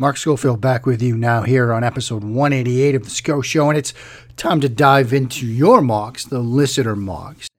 Mark 0.00 0.16
Schofield 0.16 0.62
back 0.62 0.86
with 0.86 1.02
you 1.02 1.14
now 1.14 1.42
here 1.42 1.74
on 1.74 1.84
episode 1.84 2.24
188 2.24 2.94
of 2.94 3.04
the 3.04 3.10
Scho 3.10 3.42
Show, 3.42 3.68
and 3.68 3.76
it's 3.76 3.92
time 4.34 4.58
to 4.62 4.68
dive 4.70 5.12
into 5.12 5.44
your 5.44 5.82
mocks, 5.82 6.24
the 6.24 6.38
listener 6.38 6.96
mocks. 6.96 7.50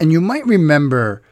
And 0.00 0.10
you 0.10 0.20
might 0.20 0.44
remember 0.44 1.22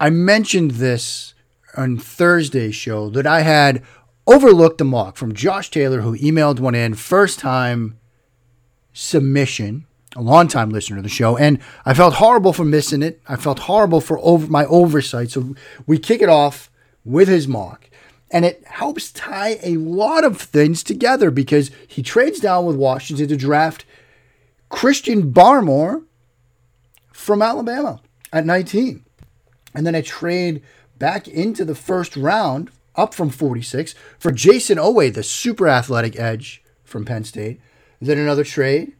I 0.00 0.08
mentioned 0.08 0.70
this 0.72 1.34
on 1.76 1.98
Thursday's 1.98 2.74
show 2.74 3.10
that 3.10 3.26
I 3.26 3.42
had 3.42 3.82
overlooked 4.26 4.80
a 4.80 4.84
mock 4.84 5.18
from 5.18 5.34
Josh 5.34 5.70
Taylor, 5.70 6.00
who 6.00 6.16
emailed 6.16 6.58
one 6.58 6.74
in, 6.74 6.94
first 6.94 7.38
time 7.38 7.98
submission 8.94 9.86
a 10.16 10.22
longtime 10.22 10.70
listener 10.70 10.96
to 10.96 11.02
the 11.02 11.10
show, 11.10 11.36
and 11.36 11.58
I 11.84 11.92
felt 11.92 12.14
horrible 12.14 12.54
for 12.54 12.64
missing 12.64 13.02
it. 13.02 13.20
I 13.28 13.36
felt 13.36 13.58
horrible 13.58 14.00
for 14.00 14.18
over 14.20 14.46
my 14.46 14.64
oversight. 14.64 15.32
So 15.32 15.54
we 15.86 15.98
kick 15.98 16.22
it 16.22 16.30
off 16.30 16.70
with 17.04 17.28
his 17.28 17.46
mock, 17.46 17.90
and 18.36 18.44
it 18.44 18.62
helps 18.66 19.12
tie 19.12 19.58
a 19.62 19.78
lot 19.78 20.22
of 20.22 20.38
things 20.38 20.82
together 20.82 21.30
because 21.30 21.70
he 21.88 22.02
trades 22.02 22.38
down 22.38 22.66
with 22.66 22.76
Washington 22.76 23.28
to 23.28 23.34
draft 23.34 23.86
Christian 24.68 25.32
Barmore 25.32 26.04
from 27.14 27.40
Alabama 27.40 28.02
at 28.34 28.44
19. 28.44 29.02
And 29.74 29.86
then 29.86 29.94
I 29.94 30.02
trade 30.02 30.62
back 30.98 31.26
into 31.26 31.64
the 31.64 31.74
first 31.74 32.14
round, 32.14 32.70
up 32.94 33.14
from 33.14 33.30
46, 33.30 33.94
for 34.18 34.32
Jayson 34.32 34.76
Oweh, 34.76 35.14
the 35.14 35.22
super 35.22 35.66
athletic 35.66 36.20
edge 36.20 36.62
from 36.84 37.06
Penn 37.06 37.24
State. 37.24 37.58
Then 38.02 38.18
another 38.18 38.44
trade, 38.44 38.92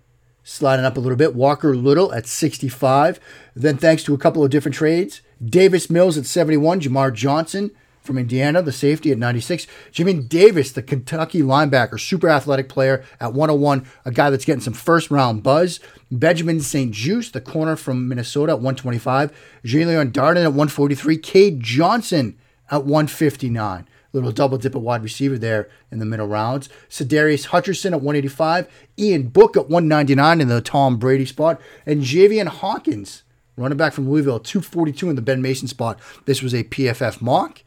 sliding 0.44 0.86
up 0.86 0.96
a 0.96 1.00
little 1.00 1.14
bit. 1.14 1.34
Walker 1.34 1.76
Little 1.76 2.10
at 2.14 2.26
65. 2.26 3.20
Then, 3.54 3.76
thanks 3.76 4.02
to 4.04 4.14
a 4.14 4.18
couple 4.18 4.42
of 4.42 4.50
different 4.50 4.76
trades, 4.76 5.20
Davis 5.44 5.90
Mills 5.90 6.16
at 6.16 6.24
71, 6.24 6.80
Jamar 6.80 7.12
Johnson 7.12 7.70
from 8.06 8.18
Indiana, 8.18 8.62
the 8.62 8.72
safety 8.72 9.10
at 9.12 9.18
96. 9.18 9.66
Jamin 9.92 10.28
Davis, 10.28 10.72
the 10.72 10.82
Kentucky 10.82 11.42
linebacker, 11.42 12.00
super 12.00 12.28
athletic 12.28 12.68
player 12.68 13.04
at 13.20 13.32
101, 13.32 13.86
a 14.04 14.10
guy 14.10 14.30
that's 14.30 14.44
getting 14.44 14.60
some 14.60 14.72
first 14.72 15.10
round 15.10 15.42
buzz. 15.42 15.80
Benjamin 16.10 16.60
St-Juste, 16.60 17.32
the 17.32 17.40
corner 17.40 17.76
from 17.76 18.08
Minnesota 18.08 18.52
at 18.52 18.58
125. 18.58 19.32
Jaelon 19.64 20.12
Darden 20.12 20.44
at 20.44 20.54
143. 20.54 21.18
Cade 21.18 21.60
Johnson 21.60 22.38
at 22.70 22.84
159. 22.84 23.88
Little 24.12 24.32
double 24.32 24.56
dip 24.56 24.74
at 24.74 24.80
wide 24.80 25.02
receiver 25.02 25.36
there 25.36 25.68
in 25.90 25.98
the 25.98 26.06
middle 26.06 26.26
rounds. 26.26 26.68
Sadarius 26.88 27.48
Hutcherson 27.48 27.92
at 27.92 28.00
185. 28.00 28.66
Ian 28.98 29.28
Book 29.28 29.56
at 29.56 29.68
199 29.68 30.40
in 30.40 30.48
the 30.48 30.60
Tom 30.60 30.96
Brady 30.96 31.26
spot. 31.26 31.60
And 31.84 32.02
Javian 32.02 32.46
Hawkins, 32.46 33.24
running 33.56 33.76
back 33.76 33.92
from 33.92 34.08
Louisville, 34.08 34.40
242 34.40 35.10
in 35.10 35.16
the 35.16 35.22
Ben 35.22 35.42
Mason 35.42 35.68
spot. 35.68 36.00
This 36.24 36.40
was 36.40 36.54
a 36.54 36.64
PFF 36.64 37.20
mock 37.20 37.62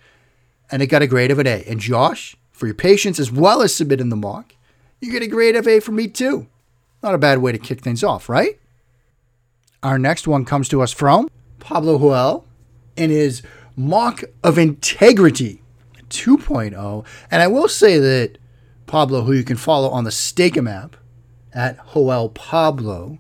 and 0.72 0.82
it 0.82 0.88
got 0.88 1.02
a 1.02 1.08
grade 1.08 1.32
of 1.32 1.40
an 1.40 1.48
A. 1.48 1.64
And 1.68 1.80
Josh, 1.80 2.36
for 2.52 2.66
your 2.66 2.76
patience 2.76 3.20
as 3.20 3.32
well 3.32 3.62
as 3.62 3.74
submitting 3.74 4.10
the 4.10 4.16
mock, 4.16 4.56
you 5.02 5.12
get 5.12 5.24
a 5.24 5.28
grade 5.28 5.56
of 5.56 5.68
A 5.68 5.80
from 5.80 5.96
me 5.96 6.08
too. 6.08 6.48
Not 7.02 7.16
a 7.16 7.20
bad 7.20 7.40
way 7.40 7.52
to 7.52 7.58
kick 7.58 7.82
things 7.82 8.04
off, 8.04 8.28
right? 8.28 8.60
Our 9.82 9.98
next 9.98 10.28
one 10.28 10.44
comes 10.44 10.68
to 10.70 10.82
us 10.82 10.92
from 10.92 11.30
Pablo 11.60 11.98
Huel 11.98 12.44
in 12.98 13.10
his 13.10 13.42
mock 13.78 14.24
of 14.44 14.58
integrity 14.58 15.62
2.0. 16.10 17.06
And 17.32 17.42
I 17.42 17.48
will 17.48 17.70
say 17.70 17.98
that 17.98 18.38
Pablo, 18.88 19.22
who 19.22 19.34
you 19.34 19.44
can 19.44 19.56
follow 19.56 19.90
on 19.90 20.04
the 20.04 20.12
Steak-umm 20.12 20.68
app 20.68 20.98
at 21.54 21.80
Joel 21.94 22.30
Pablo, 22.30 23.20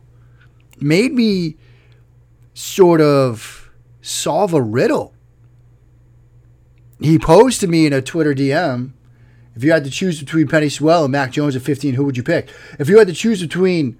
made 0.79 1.13
me 1.13 1.55
sort 2.53 2.99
of 2.99 3.71
solve 4.01 4.53
a 4.53 4.61
riddle 4.61 5.13
he 6.99 7.19
posed 7.19 7.59
to 7.61 7.67
me 7.67 7.85
in 7.85 7.93
a 7.93 8.01
Twitter 8.01 8.33
DM 8.33 8.93
if 9.55 9.63
you 9.63 9.71
had 9.71 9.83
to 9.83 9.91
choose 9.91 10.19
between 10.19 10.47
Penei 10.47 10.71
Sewell 10.71 11.03
and 11.03 11.11
Mac 11.11 11.31
Jones 11.31 11.55
at 11.55 11.61
15, 11.61 11.95
who 11.95 12.05
would 12.05 12.15
you 12.15 12.23
pick? 12.23 12.49
If 12.79 12.87
you 12.87 12.97
had 12.97 13.07
to 13.07 13.13
choose 13.13 13.41
between 13.41 13.99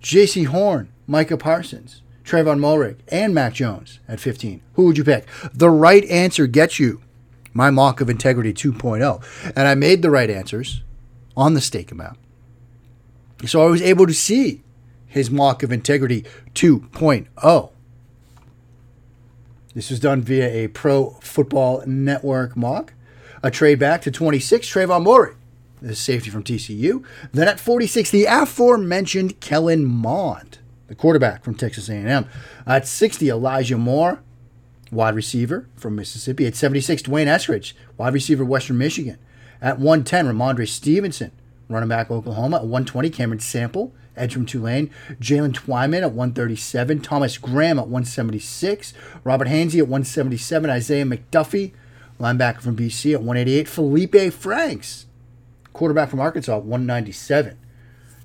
Jaycee 0.00 0.46
Horn, 0.46 0.90
Micah 1.06 1.36
Parsons, 1.36 2.00
Trevon 2.24 2.58
Moehrig, 2.58 3.00
and 3.08 3.34
Mac 3.34 3.52
Jones 3.52 4.00
at 4.08 4.18
15, 4.18 4.62
who 4.74 4.86
would 4.86 4.96
you 4.96 5.04
pick? 5.04 5.26
The 5.52 5.68
right 5.68 6.04
answer 6.06 6.46
gets 6.46 6.78
you 6.78 7.02
my 7.52 7.70
mock 7.70 8.00
of 8.00 8.08
integrity 8.08 8.54
2.0. 8.54 9.52
And 9.54 9.68
I 9.68 9.74
made 9.74 10.02
the 10.02 10.10
right 10.10 10.30
answers 10.30 10.82
on 11.36 11.54
the 11.54 11.60
stake 11.60 11.92
amount. 11.92 12.18
So 13.46 13.62
I 13.62 13.66
was 13.66 13.82
able 13.82 14.06
to 14.06 14.14
see 14.14 14.62
his 15.06 15.30
mock 15.30 15.62
of 15.62 15.72
integrity 15.72 16.24
2.0. 16.54 17.70
This 19.74 19.90
was 19.90 20.00
done 20.00 20.22
via 20.22 20.48
a 20.48 20.68
Pro 20.68 21.10
Football 21.20 21.84
Network 21.86 22.56
mock. 22.56 22.92
A 23.42 23.50
trade 23.50 23.78
back 23.78 24.02
to 24.02 24.10
26, 24.10 24.68
Trevon 24.68 25.04
Moehrig, 25.04 25.36
the 25.80 25.94
safety 25.94 26.28
from 26.28 26.42
TCU. 26.42 27.04
Then 27.32 27.48
at 27.48 27.60
46, 27.60 28.10
the 28.10 28.26
aforementioned 28.26 29.40
Kellen 29.40 29.84
Mond, 29.84 30.58
the 30.88 30.94
quarterback 30.94 31.44
from 31.44 31.54
Texas 31.54 31.88
A&M. 31.88 32.26
At 32.66 32.86
60, 32.86 33.30
Elijah 33.30 33.78
Moore, 33.78 34.20
wide 34.90 35.14
receiver 35.14 35.68
from 35.76 35.94
Mississippi. 35.94 36.46
At 36.46 36.56
76, 36.56 37.02
D'Wayne 37.02 37.28
Eskridge, 37.28 37.72
wide 37.96 38.12
receiver, 38.12 38.44
Western 38.44 38.76
Michigan. 38.76 39.18
At 39.62 39.78
110, 39.78 40.26
Rhamondre 40.26 40.68
Stevenson, 40.68 41.30
running 41.68 41.88
back, 41.88 42.10
Oklahoma. 42.10 42.56
At 42.56 42.62
120, 42.62 43.08
Cameron 43.10 43.40
Sample, 43.40 43.94
edge 44.16 44.34
from 44.34 44.46
Tulane. 44.46 44.90
Jaylen 45.20 45.52
Twyman 45.52 46.02
at 46.02 46.12
137. 46.12 47.00
Thomas 47.00 47.38
Graham 47.38 47.78
at 47.78 47.86
176. 47.88 48.92
Robert 49.24 49.48
Hainsey 49.48 49.78
at 49.78 49.88
177. 49.88 50.70
Isaiah 50.70 51.04
McDuffie, 51.04 51.72
linebacker 52.18 52.60
from 52.60 52.76
BC 52.76 53.14
at 53.14 53.20
188. 53.20 53.68
Felipe 53.68 54.32
Franks, 54.32 55.06
quarterback 55.72 56.10
from 56.10 56.20
Arkansas 56.20 56.56
at 56.56 56.64
197. 56.64 57.56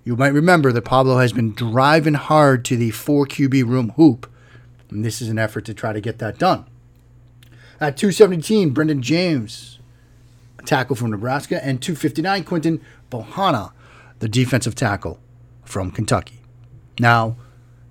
You 0.04 0.16
might 0.16 0.34
remember 0.34 0.72
that 0.72 0.84
Pablo 0.84 1.18
has 1.18 1.34
been 1.34 1.54
driving 1.54 2.14
hard 2.14 2.64
to 2.66 2.78
the 2.78 2.92
4 2.92 3.26
QB 3.26 3.66
room 3.66 3.90
hoop, 3.96 4.32
and 4.92 5.04
this 5.04 5.22
is 5.22 5.30
an 5.30 5.40
effort 5.40 5.66
to 5.66 5.74
try 5.74 5.94
to 5.94 6.02
get 6.02 6.20
that 6.20 6.38
done. 6.38 6.66
At 7.82 7.98
217, 7.98 8.74
Brenden 8.74 9.02
Jaimes, 9.02 9.80
tackle 10.64 10.96
from 10.96 11.10
Nebraska, 11.10 11.64
and 11.66 11.82
259, 11.82 12.44
Quinton 12.44 12.82
Bohanna, 13.12 13.72
the 14.20 14.30
defensive 14.30 14.76
tackle 14.76 15.20
from 15.66 15.92
Kentucky. 15.92 16.42
Now, 17.00 17.36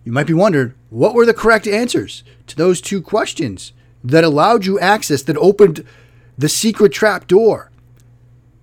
you 0.04 0.12
might 0.12 0.26
be 0.26 0.34
wondering 0.34 0.74
what 0.90 1.14
were 1.14 1.26
the 1.26 1.34
correct 1.34 1.66
answers 1.66 2.24
to 2.46 2.56
those 2.56 2.80
two 2.80 3.02
questions 3.02 3.72
that 4.02 4.24
allowed 4.24 4.66
you 4.66 4.78
access, 4.78 5.22
that 5.22 5.37
opened 5.38 5.84
the 6.37 6.48
secret 6.48 6.92
trap 6.92 7.26
door 7.26 7.70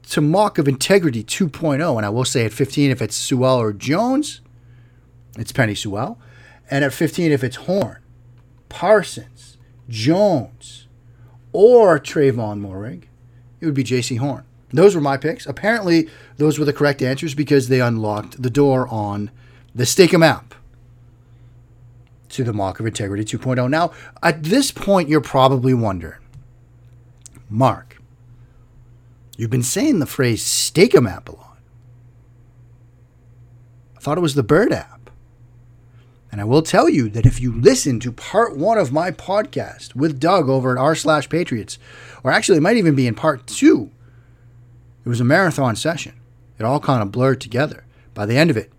to 0.09 0.21
mock 0.21 0.57
of 0.57 0.67
integrity 0.67 1.23
2.0. 1.23 1.97
And 1.97 2.05
I 2.05 2.09
will 2.09 2.25
say 2.25 2.45
at 2.45 2.53
15, 2.53 2.91
if 2.91 3.01
it's 3.01 3.15
Sewell 3.15 3.59
or 3.59 3.73
Jones, 3.73 4.41
it's 5.37 5.51
Penei 5.51 5.77
Sewell. 5.77 6.19
And 6.69 6.85
at 6.85 6.93
15, 6.93 7.31
if 7.31 7.43
it's 7.43 7.55
Horn, 7.57 7.97
Parsons, 8.69 9.57
Jones, 9.89 10.87
or 11.53 11.99
Trevon 11.99 12.61
Moehrig, 12.61 13.03
it 13.59 13.65
would 13.65 13.73
be 13.73 13.83
Jaycee 13.83 14.19
Horn. 14.19 14.43
Those 14.73 14.95
were 14.95 15.01
my 15.01 15.17
picks. 15.17 15.45
Apparently, 15.45 16.09
those 16.37 16.57
were 16.57 16.65
the 16.65 16.73
correct 16.73 17.01
answers 17.01 17.33
because 17.33 17.67
they 17.67 17.81
unlocked 17.81 18.41
the 18.41 18.49
door 18.49 18.87
on 18.87 19.31
the 19.75 19.85
Steak-umm 19.85 20.23
app 20.23 20.55
to 22.29 22.43
the 22.43 22.53
Mock 22.53 22.79
of 22.79 22.85
Integrity 22.85 23.23
2.0. 23.37 23.69
Now, 23.69 23.91
at 24.23 24.43
this 24.43 24.71
point, 24.71 25.09
you're 25.09 25.21
probably 25.21 25.73
wondering, 25.73 26.19
Mark, 27.49 28.01
you've 29.37 29.49
been 29.49 29.63
saying 29.63 29.99
the 29.99 30.05
phrase 30.05 30.43
Steak-umm 30.43 31.07
app 31.07 31.27
a 31.27 31.35
lot. 31.35 31.57
I 33.97 33.99
thought 33.99 34.17
it 34.17 34.21
was 34.21 34.35
the 34.35 34.43
Bird 34.43 34.71
app. 34.71 35.01
And 36.31 36.39
I 36.39 36.45
will 36.45 36.61
tell 36.61 36.87
you 36.87 37.09
that 37.09 37.25
if 37.25 37.41
you 37.41 37.53
listen 37.53 37.99
to 37.99 38.11
part 38.11 38.55
one 38.55 38.77
of 38.77 38.93
my 38.93 39.11
podcast 39.11 39.95
with 39.95 40.19
Doug 40.19 40.47
over 40.47 40.71
at 40.71 40.77
r 40.81 40.95
slash 40.95 41.27
Patriots, 41.27 41.77
or 42.23 42.31
actually 42.31 42.57
it 42.57 42.61
might 42.61 42.77
even 42.77 42.95
be 42.95 43.05
in 43.05 43.15
part 43.15 43.45
two, 43.47 43.91
it 45.03 45.09
was 45.09 45.19
a 45.19 45.25
marathon 45.25 45.75
session. 45.75 46.19
It 46.59 46.65
all 46.65 46.79
kind 46.79 47.01
of 47.01 47.11
blurred 47.11 47.41
together. 47.41 47.85
By 48.13 48.25
the 48.25 48.37
end 48.37 48.49
of 48.49 48.57
it, 48.57 48.71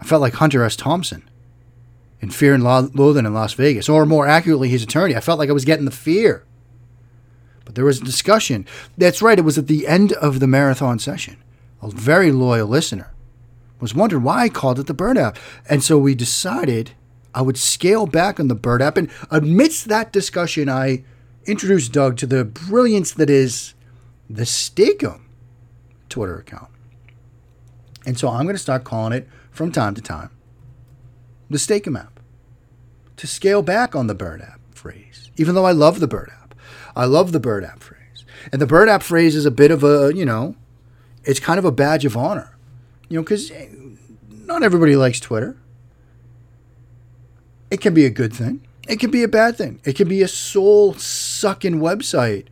I 0.00 0.04
felt 0.04 0.22
like 0.22 0.34
Hunter 0.34 0.64
S. 0.64 0.76
Thompson 0.76 1.28
in 2.20 2.30
Fear 2.30 2.54
and 2.54 2.64
Loathing 2.64 3.26
in 3.26 3.34
Las 3.34 3.52
Vegas, 3.54 3.88
or 3.88 4.06
more 4.06 4.26
accurately, 4.26 4.68
his 4.68 4.82
attorney. 4.82 5.14
I 5.14 5.20
felt 5.20 5.38
like 5.38 5.48
I 5.48 5.52
was 5.52 5.64
getting 5.64 5.84
the 5.84 5.90
fear. 5.90 6.44
But 7.64 7.74
there 7.74 7.84
was 7.84 8.00
a 8.00 8.04
discussion. 8.04 8.66
That's 8.96 9.22
right, 9.22 9.38
it 9.38 9.44
was 9.44 9.58
at 9.58 9.66
the 9.66 9.86
end 9.86 10.12
of 10.14 10.40
the 10.40 10.46
marathon 10.46 10.98
session. 10.98 11.36
A 11.82 11.90
very 11.90 12.32
loyal 12.32 12.66
listener 12.66 13.12
was 13.80 13.94
wondering 13.94 14.24
why 14.24 14.44
I 14.44 14.48
called 14.48 14.80
it 14.80 14.86
the 14.86 14.94
Bird 14.94 15.18
app. 15.18 15.38
And 15.68 15.84
so 15.84 15.98
we 15.98 16.14
decided 16.14 16.92
I 17.34 17.42
would 17.42 17.58
scale 17.58 18.06
back 18.06 18.40
on 18.40 18.48
the 18.48 18.54
Bird 18.54 18.82
app. 18.82 18.96
And 18.96 19.10
amidst 19.30 19.88
that 19.88 20.12
discussion, 20.12 20.68
I 20.68 21.04
introduced 21.46 21.92
Doug 21.92 22.16
to 22.16 22.26
the 22.26 22.44
brilliance 22.44 23.12
that 23.12 23.30
is 23.30 23.74
the 24.28 24.46
Steak-umm 24.46 25.26
Twitter 26.08 26.38
account. 26.38 26.70
And 28.06 28.18
so 28.18 28.28
I'm 28.28 28.44
going 28.44 28.54
to 28.54 28.62
start 28.62 28.84
calling 28.84 29.12
it 29.12 29.28
from 29.50 29.72
time 29.72 29.94
to 29.94 30.02
time 30.02 30.30
the 31.50 31.58
Steak-umm 31.58 31.96
app 31.96 32.20
to 33.16 33.26
scale 33.26 33.62
back 33.62 33.96
on 33.96 34.06
the 34.06 34.14
Bird 34.14 34.42
app 34.42 34.60
phrase, 34.74 35.30
even 35.36 35.54
though 35.54 35.64
I 35.64 35.72
love 35.72 36.00
the 36.00 36.08
Bird 36.08 36.30
app. 36.42 36.54
I 36.94 37.04
love 37.04 37.32
the 37.32 37.40
Bird 37.40 37.64
app 37.64 37.82
phrase. 37.82 38.24
And 38.52 38.60
the 38.60 38.66
Bird 38.66 38.88
app 38.88 39.02
phrase 39.02 39.34
is 39.34 39.46
a 39.46 39.50
bit 39.50 39.70
of 39.70 39.82
a, 39.82 40.12
you 40.14 40.24
know, 40.24 40.56
it's 41.24 41.40
kind 41.40 41.58
of 41.58 41.64
a 41.64 41.72
badge 41.72 42.04
of 42.04 42.16
honor, 42.16 42.56
you 43.08 43.18
know, 43.18 43.22
because 43.22 43.50
eh, 43.50 43.68
not 44.30 44.62
everybody 44.62 44.96
likes 44.96 45.20
Twitter. 45.20 45.56
It 47.70 47.80
can 47.80 47.92
be 47.92 48.06
a 48.06 48.10
good 48.10 48.32
thing, 48.32 48.66
it 48.88 48.98
can 48.98 49.10
be 49.10 49.22
a 49.22 49.28
bad 49.28 49.56
thing, 49.56 49.80
it 49.84 49.94
can 49.96 50.08
be 50.08 50.22
a 50.22 50.28
soul 50.28 50.94
sucking 50.94 51.80
website 51.80 52.46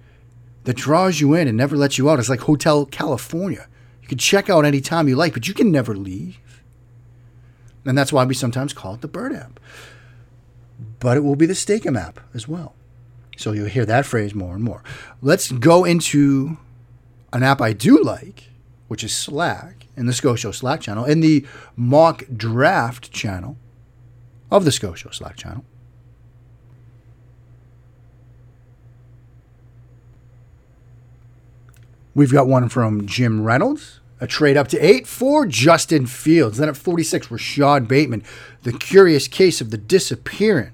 that 0.66 0.76
draws 0.76 1.20
you 1.20 1.32
in 1.32 1.46
and 1.46 1.56
never 1.56 1.76
lets 1.76 1.96
you 1.96 2.10
out. 2.10 2.18
It's 2.18 2.28
like 2.28 2.40
Hotel 2.40 2.86
California. 2.86 3.68
You 4.02 4.08
can 4.08 4.18
check 4.18 4.50
out 4.50 4.64
anytime 4.64 5.08
you 5.08 5.14
like, 5.14 5.32
but 5.32 5.46
you 5.48 5.54
can 5.54 5.70
never 5.70 5.94
leave. 5.94 6.38
And 7.84 7.96
that's 7.96 8.12
why 8.12 8.24
we 8.24 8.34
sometimes 8.34 8.72
call 8.72 8.94
it 8.94 9.00
the 9.00 9.08
Bird 9.08 9.32
app. 9.32 9.60
But 10.98 11.16
it 11.16 11.20
will 11.20 11.36
be 11.36 11.46
the 11.46 11.54
Steak-umm 11.54 11.96
app 11.96 12.18
as 12.34 12.48
well. 12.48 12.74
So 13.36 13.52
you'll 13.52 13.68
hear 13.68 13.86
that 13.86 14.06
phrase 14.06 14.34
more 14.34 14.54
and 14.54 14.64
more. 14.64 14.82
Let's 15.22 15.52
go 15.52 15.84
into 15.84 16.58
an 17.32 17.44
app 17.44 17.60
I 17.60 17.72
do 17.72 18.02
like, 18.02 18.50
which 18.88 19.04
is 19.04 19.16
Slack, 19.16 19.86
in 19.96 20.06
the 20.06 20.12
Scho 20.12 20.34
Show 20.34 20.50
Slack 20.50 20.80
channel, 20.80 21.04
in 21.04 21.20
the 21.20 21.46
mock 21.76 22.24
draft 22.36 23.12
channel 23.12 23.56
of 24.50 24.64
the 24.64 24.72
Scho 24.72 24.94
Show 24.94 25.10
Slack 25.10 25.36
channel. 25.36 25.64
We've 32.16 32.32
got 32.32 32.46
one 32.48 32.70
from 32.70 33.06
Jim 33.06 33.44
Reynolds, 33.44 34.00
a 34.22 34.26
trade 34.26 34.56
up 34.56 34.68
to 34.68 34.78
eight 34.78 35.06
for 35.06 35.44
Justin 35.44 36.06
Fields. 36.06 36.56
Then 36.56 36.70
at 36.70 36.76
46, 36.78 37.30
Rashod 37.30 37.86
Bateman, 37.86 38.22
the 38.62 38.72
curious 38.72 39.28
case 39.28 39.60
of 39.60 39.70
the 39.70 39.76
disappearing 39.76 40.70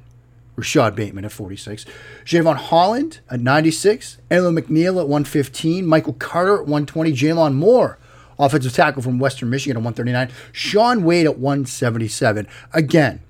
Rashod 0.55 0.95
Bateman 0.95 1.25
at 1.25 1.33
46. 1.33 1.85
Jevon 2.25 2.55
Holland 2.55 3.19
at 3.29 3.41
96. 3.41 4.19
Alim 4.31 4.55
McNeill 4.55 5.01
at 5.01 5.09
115. 5.09 5.85
Michael 5.85 6.13
Carter 6.13 6.55
at 6.55 6.61
120. 6.61 7.13
Jaylon 7.13 7.55
Moore, 7.55 7.99
offensive 8.39 8.73
tackle 8.73 9.03
from 9.03 9.19
Western 9.19 9.51
Michigan 9.51 9.77
at 9.77 9.83
139. 9.83 10.31
Shaun 10.53 11.03
Wade 11.03 11.27
at 11.27 11.41
177. 11.41 12.47
Again, 12.73 13.21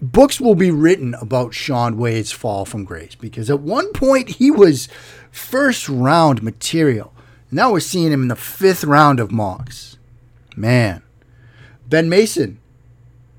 books 0.00 0.40
will 0.40 0.54
be 0.54 0.70
written 0.70 1.14
about 1.20 1.54
Shaun 1.54 1.98
Wade's 1.98 2.32
fall 2.32 2.64
from 2.64 2.84
grace 2.84 3.14
because 3.14 3.50
at 3.50 3.60
one 3.60 3.92
point 3.92 4.28
he 4.30 4.50
was 4.50 4.88
first 5.30 5.88
round 5.88 6.42
material. 6.42 7.12
Now 7.50 7.72
we're 7.72 7.80
seeing 7.80 8.12
him 8.12 8.22
in 8.22 8.28
the 8.28 8.36
fifth 8.36 8.84
round 8.84 9.18
of 9.20 9.32
mocks. 9.32 9.98
Man. 10.56 11.02
Ben 11.88 12.08
Mason, 12.08 12.60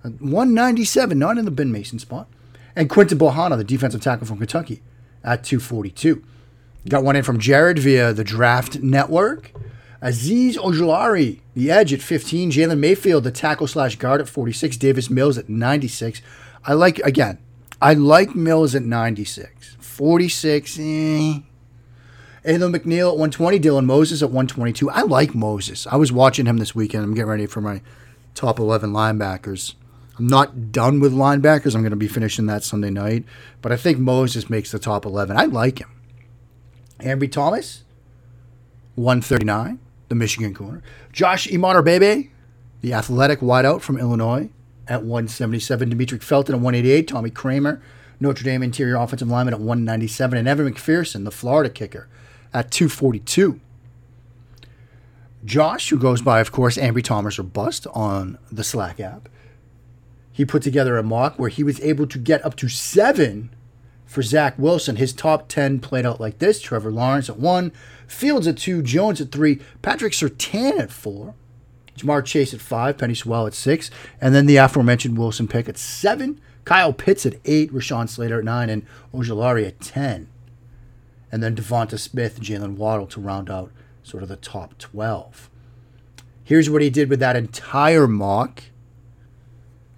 197, 0.01 1.17
not 1.17 1.37
in 1.37 1.45
the 1.45 1.51
Ben 1.51 1.71
Mason 1.71 1.99
spot. 1.99 2.27
And 2.75 2.89
Quinton 2.89 3.17
Bohanna, 3.17 3.57
the 3.57 3.63
defensive 3.63 4.01
tackle 4.01 4.27
from 4.27 4.39
Kentucky, 4.39 4.81
at 5.23 5.43
242. 5.43 6.23
Got 6.89 7.03
one 7.03 7.15
in 7.15 7.23
from 7.23 7.39
Jared 7.39 7.79
via 7.79 8.11
the 8.11 8.23
Draft 8.23 8.79
Network. 8.79 9.51
Azeez 10.01 10.55
Ojulari, 10.55 11.41
the 11.53 11.69
edge 11.69 11.93
at 11.93 12.01
15. 12.01 12.51
Jalen 12.51 12.79
Mayfield, 12.79 13.23
the 13.23 13.31
tackle 13.31 13.67
slash 13.67 13.97
guard 13.97 14.19
at 14.19 14.27
46. 14.27 14.77
Davis 14.77 15.09
Mills 15.09 15.37
at 15.37 15.47
96. 15.47 16.21
I 16.65 16.73
like, 16.73 16.99
again, 16.99 17.37
I 17.81 17.93
like 17.93 18.35
Mills 18.35 18.73
at 18.73 18.81
96. 18.81 19.77
46, 19.79 20.79
eh. 20.79 21.39
Alim 22.43 22.73
McNeill 22.73 23.09
at 23.09 23.17
120. 23.17 23.59
Dylan 23.59 23.85
Moses 23.85 24.21
at 24.21 24.29
122. 24.29 24.89
I 24.89 25.01
like 25.01 25.35
Moses. 25.35 25.85
I 25.87 25.95
was 25.95 26.11
watching 26.11 26.45
him 26.45 26.57
this 26.57 26.73
weekend. 26.73 27.03
I'm 27.03 27.13
getting 27.13 27.29
ready 27.29 27.45
for 27.45 27.61
my 27.61 27.81
top 28.33 28.59
11 28.59 28.91
linebackers. 28.91 29.75
I'm 30.17 30.27
not 30.27 30.71
done 30.71 30.99
with 30.99 31.13
linebackers. 31.13 31.75
I'm 31.75 31.81
going 31.81 31.91
to 31.91 31.95
be 31.95 32.07
finishing 32.07 32.47
that 32.47 32.63
Sunday 32.63 32.89
night. 32.89 33.25
But 33.61 33.71
I 33.71 33.77
think 33.77 33.99
Moses 33.99 34.49
makes 34.49 34.71
the 34.71 34.79
top 34.79 35.05
11. 35.05 35.37
I 35.37 35.45
like 35.45 35.79
him. 35.79 35.89
Ambry 36.99 37.31
Thomas, 37.31 37.83
139, 38.95 39.79
the 40.09 40.15
Michigan 40.15 40.53
corner. 40.53 40.83
Josh 41.11 41.47
Imatorbhebhe, 41.47 42.29
the 42.81 42.93
athletic 42.93 43.39
wideout 43.39 43.81
from 43.81 43.97
Illinois, 43.97 44.49
at 44.87 45.03
177. 45.03 45.91
Demetric 45.91 46.21
Felton 46.21 46.55
at 46.55 46.61
188. 46.61 47.07
Tommy 47.07 47.29
Kraemer, 47.31 47.81
Notre 48.19 48.43
Dame 48.43 48.63
interior 48.63 48.97
offensive 48.97 49.27
lineman 49.27 49.53
at 49.53 49.59
197. 49.59 50.37
And 50.37 50.47
Evan 50.47 50.71
McPherson, 50.71 51.23
the 51.23 51.31
Florida 51.31 51.69
kicker, 51.69 52.07
at 52.53 52.71
242. 52.71 53.59
Josh, 55.43 55.89
who 55.89 55.97
goes 55.97 56.21
by, 56.21 56.39
of 56.39 56.51
course, 56.51 56.77
Ambry 56.77 57.03
Thomas 57.03 57.39
or 57.39 57.43
Bust 57.43 57.87
on 57.93 58.37
the 58.51 58.63
Slack 58.63 58.99
app, 58.99 59.27
he 60.31 60.45
put 60.45 60.61
together 60.61 60.97
a 60.97 61.03
mock 61.03 61.37
where 61.37 61.49
he 61.49 61.63
was 61.63 61.79
able 61.81 62.07
to 62.07 62.17
get 62.17 62.45
up 62.45 62.55
to 62.57 62.69
seven 62.69 63.49
for 64.05 64.21
Zach 64.21 64.57
Wilson. 64.57 64.97
His 64.97 65.13
top 65.13 65.47
10 65.47 65.79
played 65.79 66.05
out 66.05 66.19
like 66.21 66.39
this 66.39 66.61
Trevor 66.61 66.91
Lawrence 66.91 67.29
at 67.29 67.39
one, 67.39 67.71
Fields 68.07 68.47
at 68.47 68.57
two, 68.57 68.81
Jones 68.81 69.21
at 69.21 69.31
three, 69.31 69.61
Patrick 69.81 70.13
Surtain 70.13 70.79
at 70.79 70.91
four, 70.91 71.33
Ja'Marr 71.97 72.25
Chase 72.25 72.53
at 72.53 72.61
five, 72.61 72.97
Penei 72.97 73.15
Sewell 73.15 73.47
at 73.47 73.53
six, 73.53 73.89
and 74.19 74.35
then 74.35 74.45
the 74.45 74.57
aforementioned 74.57 75.17
Wilson 75.17 75.47
pick 75.47 75.67
at 75.67 75.77
seven, 75.77 76.39
Kyle 76.65 76.93
Pitts 76.93 77.25
at 77.25 77.35
eight, 77.45 77.73
Rashawn 77.73 78.07
Slater 78.07 78.39
at 78.39 78.45
nine, 78.45 78.69
and 78.69 78.85
Ojulari 79.13 79.65
at 79.65 79.79
10. 79.79 80.27
And 81.31 81.41
then 81.41 81.55
Devonta 81.55 81.97
Smith 81.97 82.37
and 82.37 82.45
Jaylen 82.45 82.75
Waddle 82.75 83.07
to 83.07 83.21
round 83.21 83.49
out 83.49 83.71
sort 84.03 84.23
of 84.23 84.29
the 84.29 84.35
top 84.35 84.77
12. 84.77 85.49
Here's 86.43 86.69
what 86.69 86.81
he 86.81 86.89
did 86.89 87.09
with 87.09 87.19
that 87.19 87.35
entire 87.35 88.07
mock. 88.07 88.63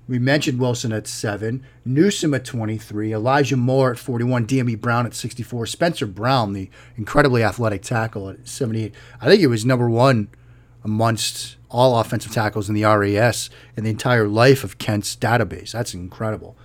We 0.07 0.19
mentioned 0.19 0.59
Wilson 0.59 0.91
at 0.91 1.07
seven, 1.07 1.65
Newsome 1.85 2.33
at 2.33 2.43
23, 2.43 3.13
Elijah 3.13 3.55
Moore 3.55 3.91
at 3.91 3.97
41, 3.97 4.45
Dyami 4.45 4.79
Brown 4.79 5.05
at 5.05 5.15
64, 5.15 5.65
Spencer 5.65 6.05
Brown, 6.05 6.53
the 6.53 6.69
incredibly 6.97 7.41
athletic 7.41 7.81
tackle 7.81 8.29
at 8.29 8.47
78. 8.47 8.93
I 9.21 9.25
think 9.25 9.39
he 9.39 9.47
was 9.47 9.65
number 9.65 9.89
one 9.89 10.27
amongst 10.83 11.55
all 11.69 11.97
offensive 11.99 12.33
tackles 12.33 12.67
in 12.67 12.75
the 12.75 12.83
RAS 12.83 13.49
in 13.77 13.85
the 13.85 13.89
entire 13.89 14.27
life 14.27 14.63
of 14.63 14.77
Kent's 14.77 15.15
database. 15.15 15.71
That's 15.71 15.93
incredible. 15.93 16.57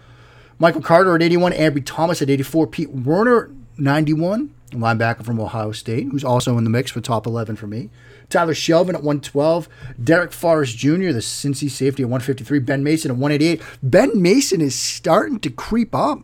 Michael 0.59 0.83
Carter 0.83 1.15
at 1.15 1.23
81, 1.23 1.53
Ambry 1.53 1.83
Thomas 1.87 2.21
at 2.21 2.29
84, 2.29 2.67
Pete 2.67 2.91
Werner 2.91 3.51
91, 3.79 4.55
linebacker 4.73 5.25
from 5.25 5.41
Ohio 5.41 5.73
State, 5.73 6.09
who's 6.11 6.25
also 6.25 6.59
in 6.59 6.65
the 6.65 6.71
mix 6.71 6.91
for 6.91 7.01
top 7.01 7.27
11 7.27 7.57
for 7.57 7.67
me. 7.67 7.91
Tyler 8.29 8.55
Shelvin 8.55 8.95
at 8.95 9.03
112. 9.03 9.69
Darrick 10.03 10.33
Forrest 10.33 10.77
Jr., 10.77 11.13
the 11.13 11.21
Cincy 11.21 11.71
safety 11.71 12.03
at 12.03 12.09
153. 12.09 12.59
Ben 12.59 12.83
Mason 12.83 13.11
at 13.11 13.17
188. 13.17 13.63
Ben 13.83 14.21
Mason 14.21 14.61
is 14.61 14.75
starting 14.75 15.41
to 15.41 15.51
creep 15.51 15.95
up. 15.95 16.23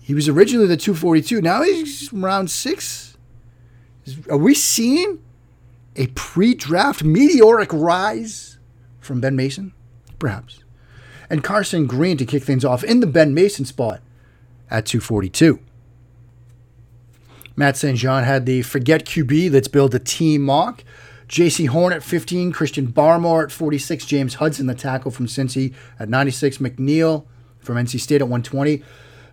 He 0.00 0.14
was 0.14 0.28
originally 0.28 0.66
the 0.66 0.76
242. 0.76 1.40
Now 1.40 1.62
he's 1.62 2.12
round 2.12 2.50
six. 2.50 3.16
Are 4.28 4.36
we 4.36 4.54
seeing 4.54 5.22
a 5.96 6.08
pre 6.08 6.54
draft 6.54 7.04
meteoric 7.04 7.72
rise 7.72 8.58
from 9.00 9.20
Ben 9.20 9.36
Mason? 9.36 9.72
Perhaps. 10.18 10.64
And 11.28 11.44
Carson 11.44 11.86
Green 11.86 12.16
to 12.16 12.24
kick 12.24 12.42
things 12.42 12.64
off 12.64 12.82
in 12.82 13.00
the 13.00 13.06
Ben 13.06 13.34
Mason 13.34 13.64
spot 13.64 14.00
at 14.68 14.86
242. 14.86 15.60
Matt 17.60 17.76
St. 17.76 17.98
Jean 17.98 18.24
had 18.24 18.46
the 18.46 18.62
forget 18.62 19.04
QB, 19.04 19.52
let's 19.52 19.68
build 19.68 19.94
a 19.94 19.98
team 19.98 20.40
mock. 20.40 20.82
Jaycee 21.28 21.68
Horn 21.68 21.92
at 21.92 22.02
15, 22.02 22.52
Christian 22.52 22.90
Barmore 22.90 23.44
at 23.44 23.52
46, 23.52 24.06
James 24.06 24.34
Hudson, 24.36 24.66
the 24.66 24.74
tackle 24.74 25.10
from 25.10 25.26
Cincy 25.26 25.74
at 25.98 26.08
96, 26.08 26.56
McNeill 26.56 27.26
from 27.58 27.76
NC 27.76 28.00
State 28.00 28.22
at 28.22 28.28
120, 28.28 28.82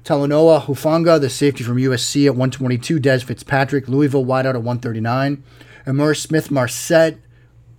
Talanoa 0.03 0.63
Hufanga, 0.63 1.21
the 1.21 1.29
safety 1.29 1.63
from 1.63 1.77
USC 1.77 2.25
at 2.25 2.33
122, 2.33 2.99
Dez 2.99 3.23
Fitzpatrick, 3.23 3.87
Louisville 3.87 4.25
wideout 4.25 4.55
at 4.55 4.63
139, 4.63 5.41
Ihmir 5.85 6.13
Smith-Marsette, 6.13 7.19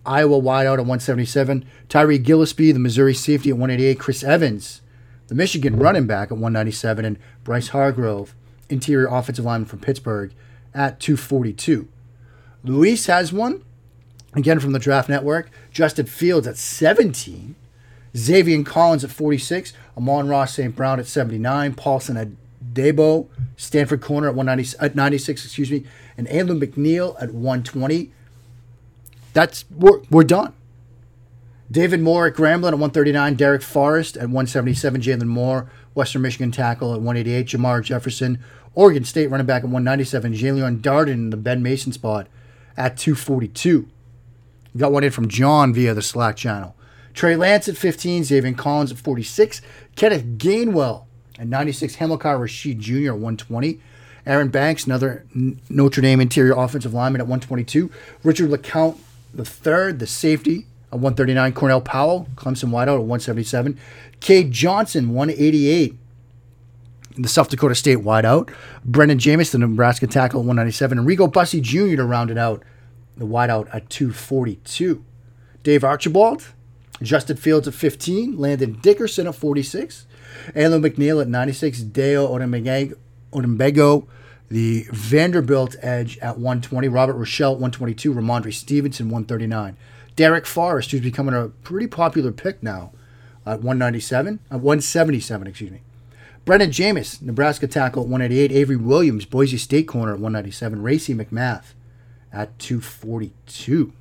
Iowa 0.07 0.41
wideout 0.41 0.79
at 0.79 0.87
177, 0.87 1.67
Tyree 1.91 2.19
Gillespie, 2.19 2.73
the 2.73 2.79
Missouri 2.79 3.13
safety 3.13 3.51
at 3.51 3.57
188, 3.59 3.99
Chris 3.99 4.25
Evans, 4.25 4.81
the 5.27 5.35
Michigan 5.35 5.77
running 5.77 6.07
back 6.07 6.33
at 6.33 6.39
197, 6.39 7.05
and 7.05 7.19
Bryce 7.45 7.69
Hargrove, 7.69 8.35
interior 8.69 9.07
offensive 9.07 9.45
lineman 9.45 9.67
from 9.67 9.81
Pittsburgh, 9.81 10.33
at 10.75 11.01
242. 11.01 11.89
Luis 12.65 13.07
has 13.07 13.33
one, 13.33 13.65
again 14.35 14.61
from 14.61 14.73
the 14.73 14.79
Draft 14.79 15.09
Network. 15.09 15.51
Justin 15.71 16.07
Fields 16.07 16.47
at 16.47 16.57
17. 16.57 17.55
Xavier 18.17 18.63
Collins 18.63 19.05
at 19.05 19.11
46. 19.11 19.73
Amon 19.97 20.29
Ross 20.29 20.55
St. 20.55 20.75
Brown 20.75 20.99
at 20.99 21.07
79. 21.07 21.75
Paulson 21.75 22.17
at 22.17 22.29
Debo. 22.73 23.29
Stanford 23.57 24.01
Corner 24.01 24.29
at 24.29 24.35
190, 24.35 24.79
at 24.81 24.95
96, 24.95 25.45
excuse 25.45 25.71
me. 25.71 25.85
And 26.17 26.29
Andrew 26.29 26.59
McNeil 26.59 27.21
at 27.21 27.33
120. 27.33 28.13
That's 29.33 29.65
we're, 29.71 30.01
we're 30.11 30.25
done. 30.25 30.55
David 31.71 32.01
Moore 32.01 32.27
at 32.27 32.35
Grambling 32.35 32.73
at 32.73 32.79
139. 32.79 33.37
Darrick 33.37 33.63
Forrest 33.63 34.17
at 34.17 34.25
177. 34.25 35.03
Jaylon 35.03 35.27
Moore, 35.27 35.71
Western 35.95 36.23
Michigan 36.23 36.51
tackle 36.51 36.95
at 36.95 37.01
188. 37.01 37.47
Jermar 37.47 37.83
Jefferson, 37.83 38.39
Oregon 38.75 39.05
State 39.05 39.29
running 39.29 39.47
back 39.47 39.65
at 39.65 39.71
197. 39.71 40.33
Jaelon 40.33 40.81
Darden 40.81 41.13
in 41.13 41.31
the 41.31 41.37
Ben 41.37 41.63
Mason 41.63 41.93
spot 41.93 42.27
at 42.77 42.97
242. 42.97 43.89
Got 44.77 44.93
one 44.93 45.05
in 45.05 45.11
from 45.11 45.29
John 45.29 45.75
via 45.75 45.93
the 45.93 46.03
Slack 46.03 46.37
channel. 46.37 46.75
Trey 47.13 47.37
Lance 47.37 47.69
at 47.69 47.77
15. 47.77 48.25
Xavier 48.25 48.53
Collins 48.55 48.93
at 48.93 48.99
46. 48.99 49.61
Kenneth 49.97 50.25
Gainwell 50.39 51.05
at 51.39 51.49
96. 51.49 51.97
Hamilcar 51.97 52.39
Rashed 52.39 52.79
Jr. 52.79 53.09
at 53.09 53.19
120. 53.19 53.81
Aaron 54.25 54.49
Banks, 54.49 54.85
another 54.85 55.27
Notre 55.69 56.03
Dame 56.03 56.21
interior 56.21 56.53
offensive 56.53 56.95
lineman 56.95 57.21
at 57.21 57.27
122. 57.27 57.91
Richard 58.23 58.51
LeCounte 58.51 58.99
the 59.33 59.45
third, 59.45 59.99
the 59.99 60.07
safety 60.07 60.67
at 60.93 60.99
139. 60.99 61.53
Cornell 61.53 61.81
Powell, 61.81 62.29
Clemson 62.35 62.71
wideout 62.71 62.95
at 62.95 63.07
177. 63.07 63.79
Cade 64.21 64.51
Johnson, 64.51 65.11
188. 65.11 65.97
The 67.17 67.29
South 67.29 67.49
Dakota 67.49 67.75
State 67.75 67.99
wideout. 67.99 68.53
Brenden 68.89 69.19
Jaimes, 69.19 69.51
the 69.51 69.59
Nebraska 69.59 70.07
tackle 70.07 70.41
at 70.41 70.47
197. 70.47 70.99
And 70.99 71.07
Rico 71.07 71.27
Bussey 71.27 71.61
Jr. 71.61 71.97
to 71.97 72.05
round 72.05 72.31
it 72.31 72.39
out, 72.39 72.63
the 73.17 73.27
wideout 73.27 73.69
at 73.75 73.91
242. 73.91 75.05
Dave 75.63 75.85
Archibald, 75.85 76.47
Justin 77.03 77.37
Fields 77.37 77.69
at 77.69 77.75
15, 77.75 78.39
Landon 78.39 78.79
Dickerson 78.81 79.27
at 79.27 79.35
46, 79.35 80.07
Alim 80.55 80.83
McNeill 80.83 81.21
at 81.21 81.29
96, 81.29 81.83
Dayo 81.83 82.29
Odeyingbo, 83.33 84.07
the 84.51 84.87
Vanderbilt 84.93 85.77
edge 85.83 86.17
at 86.19 86.37
120, 86.37 86.89
Robert 86.89 87.17
Rochell 87.17 87.53
at 87.53 87.61
122, 87.61 88.15
Rhamondre 88.15 88.53
Stevenson 88.55 89.07
139. 89.11 89.77
Darrick 90.19 90.47
Forrest, 90.47 90.91
who's 90.91 91.01
becoming 91.01 91.33
a 91.33 91.49
pretty 91.49 91.87
popular 91.87 92.33
pick 92.33 92.61
now, 92.61 92.91
at 93.47 93.61
197, 93.61 94.41
uh, 94.51 94.59
177, 94.59 95.47
excuse 95.47 95.71
me. 95.71 95.81
Brennan 96.45 96.73
James, 96.73 97.23
Nebraska 97.23 97.69
tackle 97.69 98.03
at 98.03 98.09
188. 98.09 98.51
Avery 98.53 98.77
Williams, 98.77 99.25
Boise 99.25 99.59
State 99.59 99.87
corner 99.87 100.15
at 100.15 100.19
197. 100.19 100.83
Racey 100.83 101.15
McMath 101.15 101.75
at 102.33 102.59
242. 102.59 103.93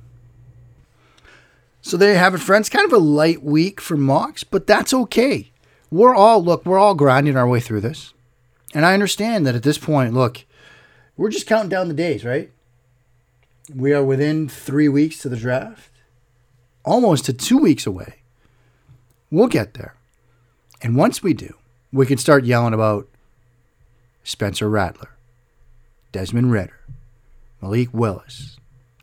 So 1.80 1.96
there 1.96 2.12
you 2.12 2.18
have 2.18 2.34
it, 2.34 2.38
friends. 2.38 2.68
Kind 2.68 2.84
of 2.84 2.92
a 2.92 2.98
light 2.98 3.42
week 3.42 3.80
for 3.80 3.96
mocks, 3.96 4.44
but 4.44 4.66
that's 4.66 4.92
okay. 4.92 5.52
We're 5.90 6.14
all, 6.14 6.42
look, 6.42 6.66
we're 6.66 6.78
all 6.78 6.94
grinding 6.94 7.36
our 7.36 7.48
way 7.48 7.60
through 7.60 7.82
this. 7.82 8.12
And 8.74 8.84
I 8.84 8.92
understand 8.92 9.46
that 9.46 9.54
at 9.54 9.62
this 9.62 9.78
point, 9.78 10.14
look, 10.14 10.44
we're 11.16 11.30
just 11.30 11.46
counting 11.46 11.70
down 11.70 11.88
the 11.88 11.94
days, 11.94 12.24
right? 12.24 12.50
We 13.74 13.92
are 13.92 14.02
within 14.02 14.48
three 14.48 14.88
weeks 14.88 15.18
to 15.18 15.28
the 15.28 15.36
draft, 15.36 15.90
almost 16.84 17.24
to 17.26 17.32
two 17.32 17.58
weeks 17.58 17.86
away. 17.86 18.16
We'll 19.30 19.48
get 19.48 19.74
there. 19.74 19.94
And 20.80 20.96
once 20.96 21.22
we 21.22 21.34
do, 21.34 21.54
we 21.92 22.06
can 22.06 22.18
start 22.18 22.44
yelling 22.44 22.74
about 22.74 23.08
Spencer 24.22 24.68
Rattler, 24.68 25.10
Desmond 26.12 26.52
Ridder, 26.52 26.78
Malik 27.60 27.92
Willis, 27.92 28.56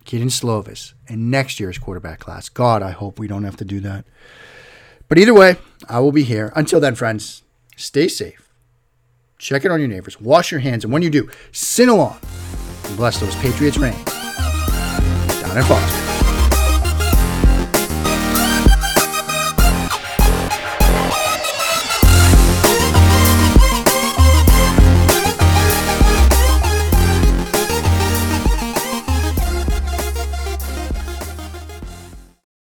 Kedon 0.06 0.30
Slovis, 0.30 0.94
and 1.08 1.30
next 1.30 1.60
year's 1.60 1.78
quarterback 1.78 2.20
class. 2.20 2.48
God, 2.48 2.82
I 2.82 2.92
hope 2.92 3.20
we 3.20 3.28
don't 3.28 3.44
have 3.44 3.58
to 3.58 3.66
do 3.66 3.80
that. 3.82 4.06
But 5.08 5.18
either 5.18 5.34
way, 5.34 5.58
I 5.90 6.00
will 6.00 6.12
be 6.12 6.24
here. 6.24 6.52
Until 6.56 6.80
then, 6.80 6.96
friends, 6.96 7.44
stay 7.76 8.08
safe. 8.08 8.50
Check 9.38 9.66
it 9.66 9.72
on 9.72 9.80
your 9.80 9.90
neighbors. 9.90 10.20
Wash 10.22 10.52
your 10.52 10.62
hands. 10.62 10.84
And 10.84 10.94
when 10.94 11.02
you 11.02 11.10
do, 11.10 11.30
sin 11.52 11.90
along 11.90 12.20
and 12.86 12.98
bless 12.98 13.20
those 13.20 13.36
Patriots 13.36 13.78
reigns 13.78 14.04
down 15.42 15.58
in 15.58 15.64
Foxborough. 15.64 16.05